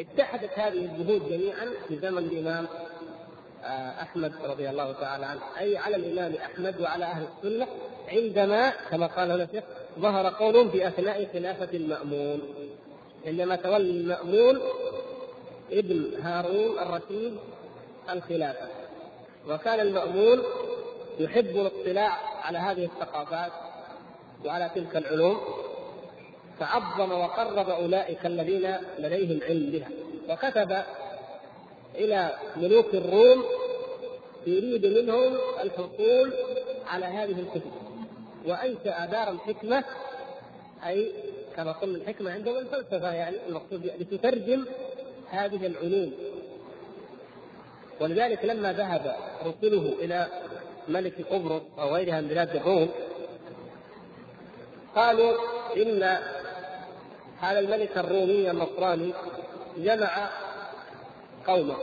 [0.00, 2.89] اتحدت هذه الجهود جميعا في زمن الإمام آه،
[4.02, 5.40] أحمد رضي الله تعالى عنه.
[5.58, 7.66] أي على الإمام أحمد وعلى أهل السنة
[8.08, 9.64] عندما كما قال هنا الشيخ
[9.98, 12.40] ظهر قول في أثناء خلافة المأمون.
[13.26, 14.60] عندما تولي المأمون
[15.72, 17.36] ابن هارون الرشيد
[18.10, 18.68] الخلافة.
[19.48, 20.42] وكان المأمون
[21.18, 23.52] يحب الاطلاع على هذه الثقافات
[24.44, 25.40] وعلى تلك العلوم
[26.60, 29.88] فعظم وقرب أولئك الذين لديهم علم بها.
[30.28, 30.82] وكتب
[31.94, 33.44] إلى ملوك الروم
[34.46, 36.32] يريد منهم الحصول
[36.86, 37.70] على هذه الكتب
[38.46, 39.84] وانشا دار الحكمة
[40.86, 41.12] أي
[41.56, 44.64] كما قلنا الحكمة عندهم الفلسفة يعني المقصود لتترجم
[45.30, 46.12] هذه العلوم.
[48.00, 49.16] ولذلك لما ذهب
[49.46, 50.26] رسله إلى
[50.88, 52.88] ملك قبرص أو غيرها من بلاد الروم
[54.94, 55.36] قالوا
[55.76, 56.18] إن
[57.40, 59.12] هذا الملك الرومي النصراني
[59.78, 60.30] جمع
[61.46, 61.76] قومه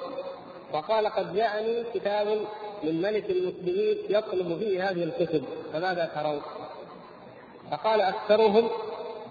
[0.74, 2.28] وقال قد جاءني كتاب
[2.84, 5.44] من ملك المسلمين يطلب فيه هذه الكتب
[5.74, 6.42] فماذا ترون؟
[7.72, 8.70] فقال أكثرهم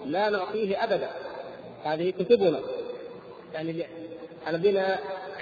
[0.04, 1.10] لا نعطيه أبدا.
[1.84, 2.60] هذه كتبنا.
[3.54, 3.86] يعني
[4.48, 4.84] الذين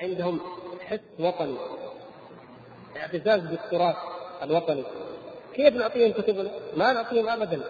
[0.02, 0.40] عندهم
[0.86, 1.56] حس وطني
[2.96, 3.96] اعتزاز بالتراث
[4.42, 4.84] الوطني.
[5.54, 7.60] كيف نعطيهم كتبنا؟ ما نعطيهم ابدا.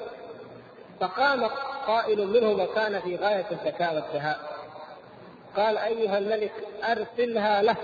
[1.00, 1.44] فقام
[1.86, 4.53] قائل منهم وكان في غاية الذكاء والدهاء
[5.56, 6.52] قال أيها الملك
[6.84, 7.76] أرسلها له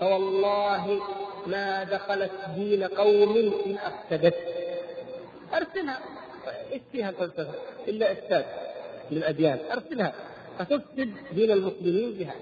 [0.00, 1.00] فوالله
[1.46, 3.36] ما دخلت دين قوم
[3.66, 4.34] إن افسدت
[5.54, 6.00] أرسلها.
[6.72, 7.54] إيش فيها الفلسفه
[7.88, 8.44] الا افساد
[9.10, 10.12] للاديان أرسلها.
[10.58, 12.34] فتفسد دين المسلمين بها.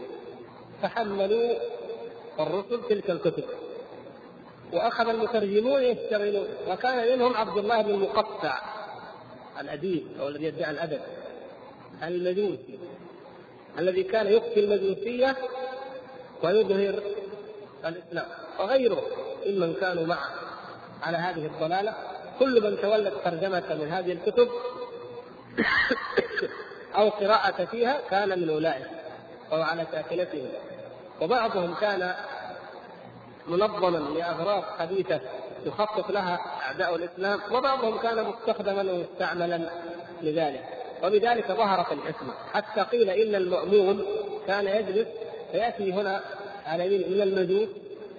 [0.83, 1.55] فحملوا
[2.41, 3.45] الرسل تلك الكتب.
[4.73, 6.49] وأخذ المترجمون يشتغلون.
[6.69, 8.59] وكان منهم عبد الله بن المقطع
[9.61, 11.01] الأديب أو الذي يدعي الأدب
[12.03, 12.79] المجوسي.
[13.79, 15.37] الذي كان يخفي المجوسيه
[16.43, 17.03] ويظهر
[17.87, 18.27] الإسلام.
[18.59, 19.03] وغيره
[19.47, 20.31] ممن كانوا معه
[21.03, 21.95] على هذه الضلالة
[22.39, 24.49] كل من تولت ترجمة من هذه الكتب
[26.97, 28.87] أو قراءة فيها كان من أولئك
[29.53, 30.49] أو على شاكلتهم
[31.21, 32.15] وبعضهم كان
[33.47, 35.21] منظما لأغراض خبيثه
[35.67, 39.71] يخطط لها أعداء الإسلام وبعضهم كان مستخدما ومستعملا
[40.23, 40.76] لذلك.
[41.05, 42.33] وبذلك ظهرت الحكمة.
[42.53, 44.05] حتى قيل إن المأمون
[44.47, 45.09] كان يجلس
[45.53, 46.21] فيأتي هنا
[46.67, 47.69] على يمين من المجوس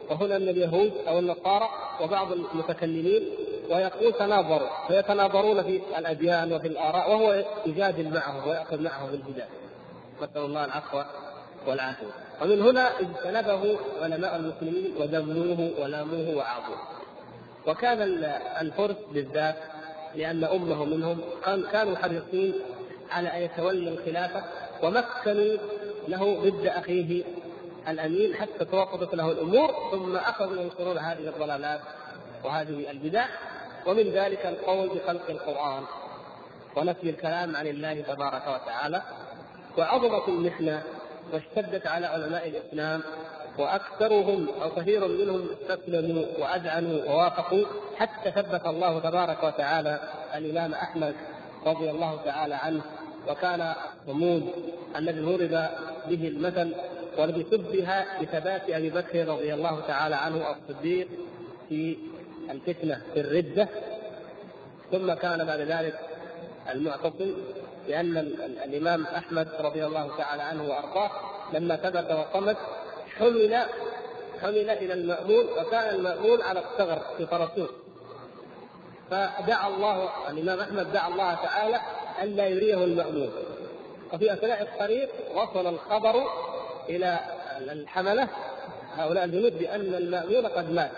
[0.09, 1.69] وهنا من اليهود أو النصارى
[2.01, 3.23] وبعض المتكلمين
[3.69, 9.47] ويقول تناظروا فيتناظرون في الأديان وفي الآراء وهو يجادل معهم ويأخذ معهم بالجدال
[10.21, 11.01] نسأل الله العفو
[11.67, 12.05] والعافية.
[12.41, 16.78] ومن هنا اجتنبه علماء المسلمين وذموه ولاموه وعاظوه
[17.67, 18.01] وكان
[18.61, 19.55] الفرس بالذات
[20.18, 21.22] لأن أمه منهم
[21.72, 22.53] كانوا حريصين
[23.11, 24.43] على أن يتولى الخلافة
[24.84, 25.57] ومكنوا
[26.07, 27.24] له ضد أخيه
[27.88, 31.82] الأمين حتى توقفت له الأمور ثم أخذوا ينشرون هذه الضلالات
[32.43, 33.26] وهذه البدع
[33.86, 35.84] ومن ذلك القول بخلق القرآن
[36.76, 39.01] ونفي الكلام عن الله تبارك وتعالى
[39.78, 40.84] وعظمت المحنه
[41.34, 43.01] واشتدت على علماء الإسلام
[43.59, 47.65] وأكثرهم أو كثير منهم استسلموا وأذعنوا ووافقوا
[47.97, 49.99] حتى ثبت الله تبارك وتعالى
[50.35, 51.15] الإمام أحمد
[51.65, 52.81] رضي الله تعالى عنه.
[53.27, 54.49] وكان الصمود
[54.95, 55.69] الذي ضرب
[56.09, 56.75] به المثل
[57.17, 61.07] والذي شبه بثبات أبي بكر رضي الله تعالى عنه الصديق
[61.69, 61.97] في
[62.51, 63.67] الفتنة في الردة.
[64.91, 65.99] ثم كان بعد ذلك
[66.69, 67.33] المعتصم
[67.87, 68.17] لأن
[68.65, 71.11] الإمام أحمد رضي الله تعالى عنه وأرضاه
[71.53, 72.57] لما ثبت وصمت
[73.20, 73.65] حمل
[74.41, 77.70] حمل إلى المأمون وكان المأمون على الثغر في طرسوس
[79.11, 81.80] فدعا الله الإمام أحمد دعا الله تعالى
[82.24, 83.30] الا يريه المأمون.
[84.13, 86.24] وفي أثناء الطريق وصل الخبر
[86.89, 87.20] إلى
[87.57, 88.28] الحملة.
[88.95, 90.91] هؤلاء الجنود بأن المأمون قد مات.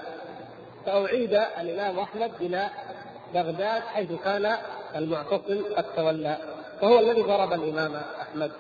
[0.86, 2.70] فأعيد الإمام أحمد إلى
[3.34, 4.58] بغداد حيث كان
[4.96, 6.38] المعتصم قد تولى
[6.82, 8.52] وهو الذي ضرب الإمام أحمد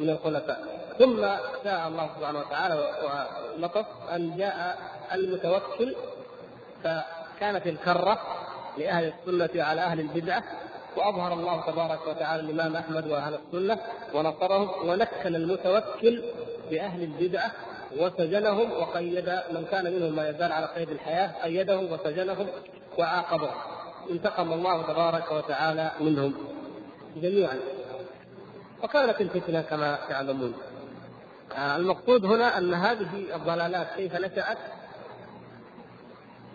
[0.00, 0.77] من الخلفاء.
[0.98, 1.22] ثم
[1.64, 2.74] شاء الله سبحانه وتعالى
[3.58, 4.78] ولطف أن جاء
[5.14, 5.94] المتوكل
[6.84, 8.18] فكانت الكرة
[8.78, 10.42] لأهل السنة على أهل البدعة
[10.96, 13.78] وأظهر الله تبارك وتعالى الإمام أحمد وأهل السنة
[14.14, 16.22] ونصرهم ونكل المتوكل
[16.70, 17.50] بأهل البدعة
[17.96, 22.46] وسجنهم وقيد من كان منهم ما يزال على قيد الحياة قيدهم وسجنهم
[22.98, 23.54] وعاقبهم
[24.10, 26.34] انتقم الله تبارك وتعالى منهم
[27.16, 27.58] جميعا.
[28.82, 30.54] وكانت الفتنة كما تعلمون.
[31.58, 34.58] المقصود هنا أن هذه الضلالات كيف نشأت؟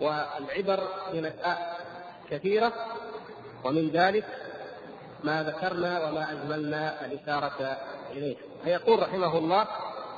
[0.02, 0.84] والعبر
[1.14, 1.58] نشأة
[2.30, 2.74] كثيرة
[3.64, 4.26] ومن ذلك
[5.24, 7.78] ما ذكرنا وما أجملنا الإشارة
[8.12, 8.36] إليه.
[8.64, 9.68] فيقول رحمه الله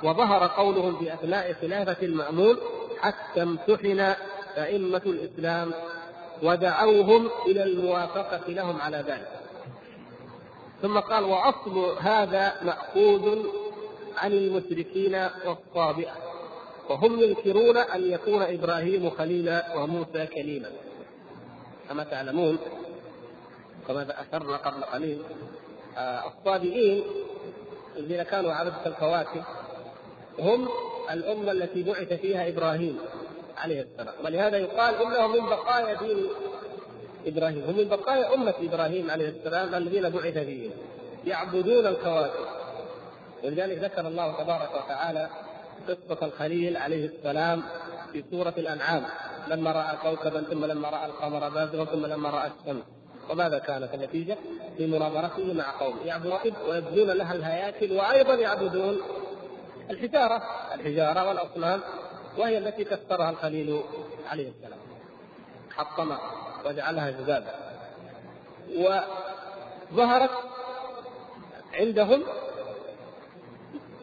[0.03, 2.57] وظهر قولهم في اثناء خلافة المأمون
[3.01, 4.13] حتى امتحن
[4.57, 5.71] أئمة الإسلام
[6.43, 9.29] ودعوهم إلى الموافقة لهم على ذلك.
[10.81, 13.45] ثم قال وأصل هذا مأخوذ
[14.18, 16.13] عن المشركين والصابئة
[16.89, 20.70] وهم ينكرون أن يكون إبراهيم خليلا وموسى كليما
[21.89, 22.57] كما تعلمون
[23.88, 25.22] كما اشرنا قبل قليل
[25.97, 27.03] آه، الصابئين
[27.97, 29.43] الذين كانوا عبدة الكواكب
[30.39, 30.68] هم
[31.11, 32.99] الأمة التي بعث فيها إبراهيم
[33.57, 34.13] عليه السلام.
[34.26, 36.28] ولهذا يقال إنهم من بقايا دين
[37.26, 40.72] إبراهيم هم من بقايا أمة إبراهيم عليه السلام الذين بعث فيهم
[41.26, 42.55] يعبدون الكواكب.
[43.43, 45.29] ولذلك ذكر الله تبارك وتعالى
[45.88, 47.63] قصة الخليل عليه السلام
[48.11, 49.05] في سورة الأنعام.
[49.47, 52.83] لما رأى كوكبا ثم لما رأى القمر بازغا ثم لما رأى الشمس.
[53.29, 54.38] وماذا كانت النتيجة؟
[54.77, 58.97] في مناظرته مع قوم يعبدون ويبذلون لها الهياكل وأيضا يعبدون
[59.89, 60.43] الحجارة
[60.75, 61.81] الحجارة والأصنام
[62.38, 63.81] وهي التي كسرها الخليل
[64.29, 64.79] عليه السلام.
[65.75, 66.19] حطمها
[66.65, 67.55] وجعلها جذابا.
[69.91, 70.31] وظهرت
[71.73, 72.23] عندهم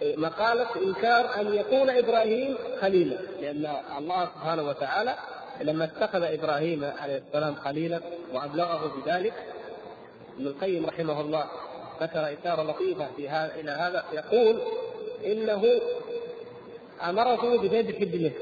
[0.03, 5.15] مقالة إنكار أن يكون إبراهيم خليلا لأن الله سبحانه وتعالى
[5.61, 8.01] لما اتخذ إبراهيم عليه السلام خليلا
[8.35, 9.35] وأبلغه بذلك
[10.37, 11.45] ابن القيم رحمه الله
[12.01, 14.63] ذكر إشارة لطيفة في هذا إلى هذا يقول
[15.27, 15.65] إنه
[17.03, 18.33] أمره بذبح ابنه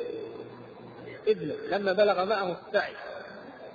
[1.29, 2.93] ابنه لما بلغ معه السعي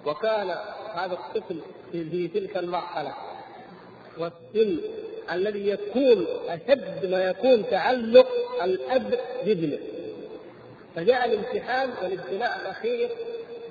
[0.05, 0.55] وكان
[0.93, 1.59] هذا الطفل
[1.91, 3.13] في تلك المرحلة
[4.17, 4.79] والسن
[5.31, 8.27] الذي يكون أشد ما يكون تعلق
[8.63, 9.79] الأب بابنه.
[10.95, 13.09] فجاء الامتحان والابتلاء الأخير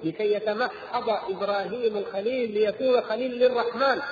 [0.05, 4.03] لكي يتمحض إبراهيم الخليل ليكون خليل للرحمن.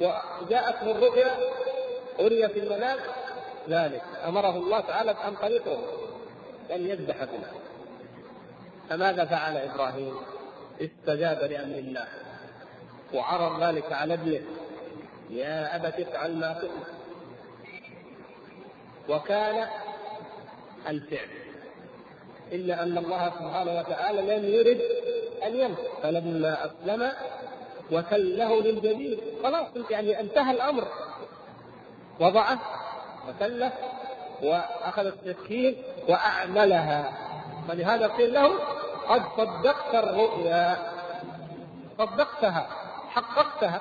[0.00, 1.36] وجاءته الرؤيا
[2.20, 2.98] أري في المنام
[3.68, 4.02] ذلك.
[4.26, 5.78] أمره الله تعالى عن طريقه
[6.74, 7.52] أن يذبح ابنه.
[8.90, 10.14] فماذا فعل إبراهيم؟
[10.80, 12.06] استجاب لأمر الله
[13.14, 14.42] وعرض ذلك على ابنه.
[15.30, 16.86] يا أبت افعل ما تؤمر
[19.08, 19.68] وكان
[20.88, 21.28] الفعل.
[22.52, 24.80] إلا أن الله سبحانه وتعالى لم يرد
[25.46, 27.12] أن يمت فلما أسلم
[27.92, 30.88] وكله للجميل خلاص يعني انتهى الأمر.
[32.20, 32.58] وضعه
[33.28, 33.72] وكله
[34.42, 37.12] وأخذ التسكين وأعملها.
[37.68, 38.58] فلهذا قيل له
[39.08, 40.76] قد صدقت الرؤيا.
[41.98, 42.66] صدقتها
[43.08, 43.80] حققتها.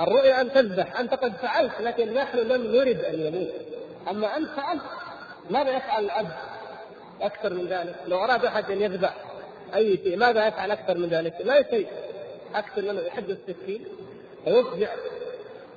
[0.00, 3.52] الرؤيا أن تذبح أنت قد فعلت لكن نحن لم نرد ان يموت
[4.10, 4.82] أما أنت فعلت
[5.50, 6.28] ماذا يفعل الأب
[7.20, 9.14] أكثر من ذلك؟ لو أراد أحد أن يذبح
[9.74, 11.86] أي شيء ماذا يفعل أكثر من ذلك؟ لا شيء
[12.54, 13.84] أكثر من يحد السكين
[14.46, 14.88] ويضجع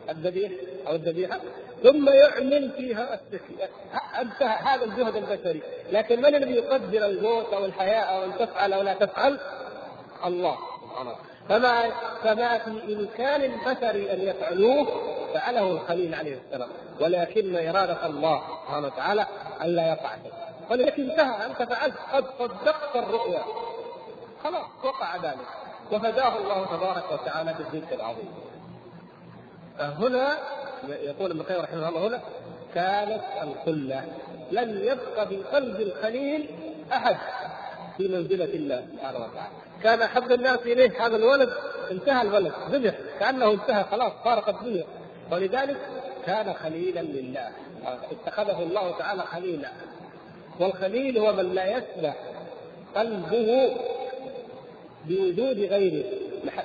[0.09, 0.51] الذبيح
[0.87, 1.39] أو الذبيحة
[1.83, 3.57] ثم يعمل فيها السكين.
[4.21, 5.61] انتهى هذا الجهد البشري.
[5.91, 9.39] لكن من الذي يقدر الموت أو الحياة أو ان تفعل أو لا تفعل؟
[10.25, 11.15] الله سبحانه
[11.49, 11.89] فما
[12.23, 14.87] فما في إمكان البشر أن يفعلوه
[15.33, 16.69] فعله الخليل عليه السلام.
[16.99, 19.27] ولكن إرادة الله سبحانه وتعالى
[19.61, 20.33] ألا يقع شيء
[20.69, 21.95] ولكن انتهى أنت فعلت.
[22.13, 23.41] قد صدقت الرؤيا.
[24.43, 25.47] خلاص وقع ذلك.
[25.91, 28.31] وفداه الله تبارك وتعالى بالذكر العظيم.
[29.77, 30.37] فهنا
[30.87, 32.21] يقول ابن القيم رحمه الله هنا
[32.75, 34.03] كانت الخلة
[34.51, 36.49] لم يبق في قلب الخليل
[36.93, 37.17] أحد.
[37.99, 39.53] في منزلة الله سبحانه وتعالى.
[39.83, 41.49] كان أحب الناس إليه هذا الولد
[41.91, 44.85] انتهى الولد ذبح كأنه انتهى خلاص فارق الدنيا.
[45.31, 45.77] ولذلك
[46.25, 47.49] كان خليلا لله.
[48.11, 49.69] اتخذه الله تعالى خليلا.
[50.59, 52.15] والخليل هو من لا يسمح
[52.95, 53.75] قلبه
[55.05, 56.05] بوجود غيره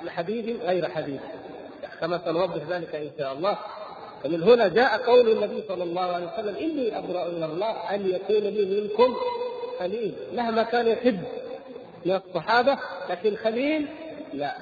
[0.04, 1.20] لحبيب غير حبيب
[2.00, 3.58] كما سنوضح ذلك إن شاء الله.
[4.24, 8.44] فمن هنا جاء قول النبي صلى الله عليه وسلم إني أبرأ إلى الله أن يكون
[8.44, 9.16] لي منكم
[9.78, 11.20] خليل مهما كان يحب
[12.06, 12.78] من الصحابة
[13.10, 13.86] لكن خليل
[14.32, 14.54] لا.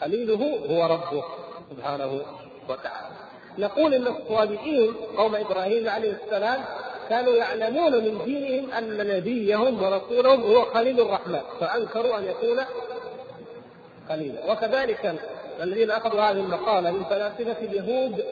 [0.00, 1.24] خليله هو ربه
[1.70, 2.22] سبحانه
[2.68, 3.14] وتعالى.
[3.58, 6.64] نقول إن الصالحين قوم إبراهيم عليه السلام
[7.08, 12.64] كانوا يعلمون من دينهم أن نبيهم ورسولهم هو خليل الرحمن فأنكروا أن يكون
[14.08, 14.52] خليلا.
[14.52, 15.14] وكذلك
[15.62, 18.24] الذين أخذوا هذه المقالة من فلاسفة اليهود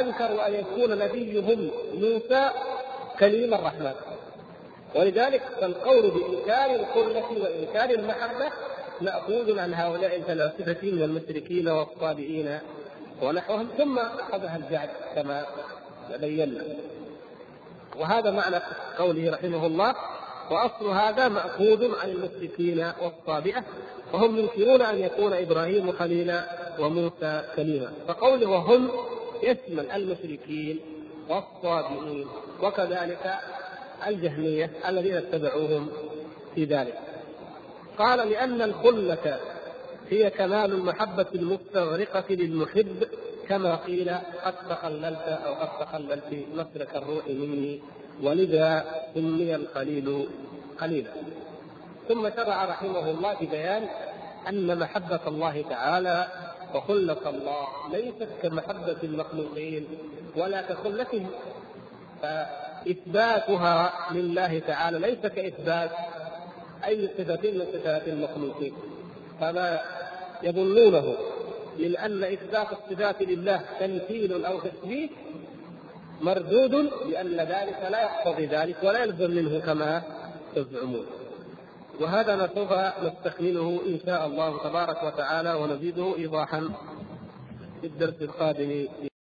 [0.00, 2.50] أنكروا أن يكون نبيهم موسى
[3.20, 3.94] كليم الرحمن.
[4.94, 8.50] ولذلك فالقول بإنكار الخله وإنكار المحبة
[9.00, 12.58] ماخوذ عن هؤلاء الفلاسفة من المشركين والصابئين
[13.22, 15.46] ونحوهم ثم أخذها الجعد كما
[16.20, 16.62] بينا
[17.96, 18.56] وهذا معنى
[18.98, 19.94] قوله رحمه الله
[20.50, 23.64] وأصل هذا مأخوذ عن المشركين والصابئة
[24.12, 26.44] وهم ينكرون أن يكون إبراهيم خليلا
[26.78, 28.90] وموسى كليما فقوله وهم
[29.42, 30.80] يشمل المشركين
[31.28, 32.26] والصابئين
[32.62, 33.38] وكذلك
[34.06, 35.88] الجهمية الذين اتبعوهم
[36.54, 36.98] في ذلك.
[37.98, 39.40] قال لأن الخلة
[40.10, 43.04] هي كمال المحبه المستغرقة للمحب
[43.48, 44.10] كما قيل
[44.44, 47.80] قد تخللت أو قد تخللت مسلك الروح مني
[48.22, 50.28] ولذا سمي الخليل
[50.78, 51.10] خليلا
[52.08, 53.88] ثم شرع رحمه الله في بيان
[54.48, 56.26] أن محبة الله تعالى
[56.74, 59.86] وخلة الله ليست كمحبة المخلوقين
[60.36, 61.26] ولا كخلتهم.
[62.84, 65.90] فإثباتها لله تعالى ليس كإثبات
[66.84, 68.74] أي صفة من صفات المخلوقين.
[69.40, 69.80] فما
[70.42, 71.14] يظنونه
[71.78, 75.08] من أن إثبات الصفات لله تمثيل أو تشبيه
[76.20, 76.74] مردود
[77.10, 80.02] لأن ذلك لا يقتضي ذلك ولا يلزم منه كما
[80.54, 81.06] تزعمون.
[82.00, 82.72] وهذا ما سوف
[83.04, 86.68] نستكمله إن شاء الله تبارك وتعالى ونزيده ايضاحا
[87.80, 88.86] في الدرس القادم.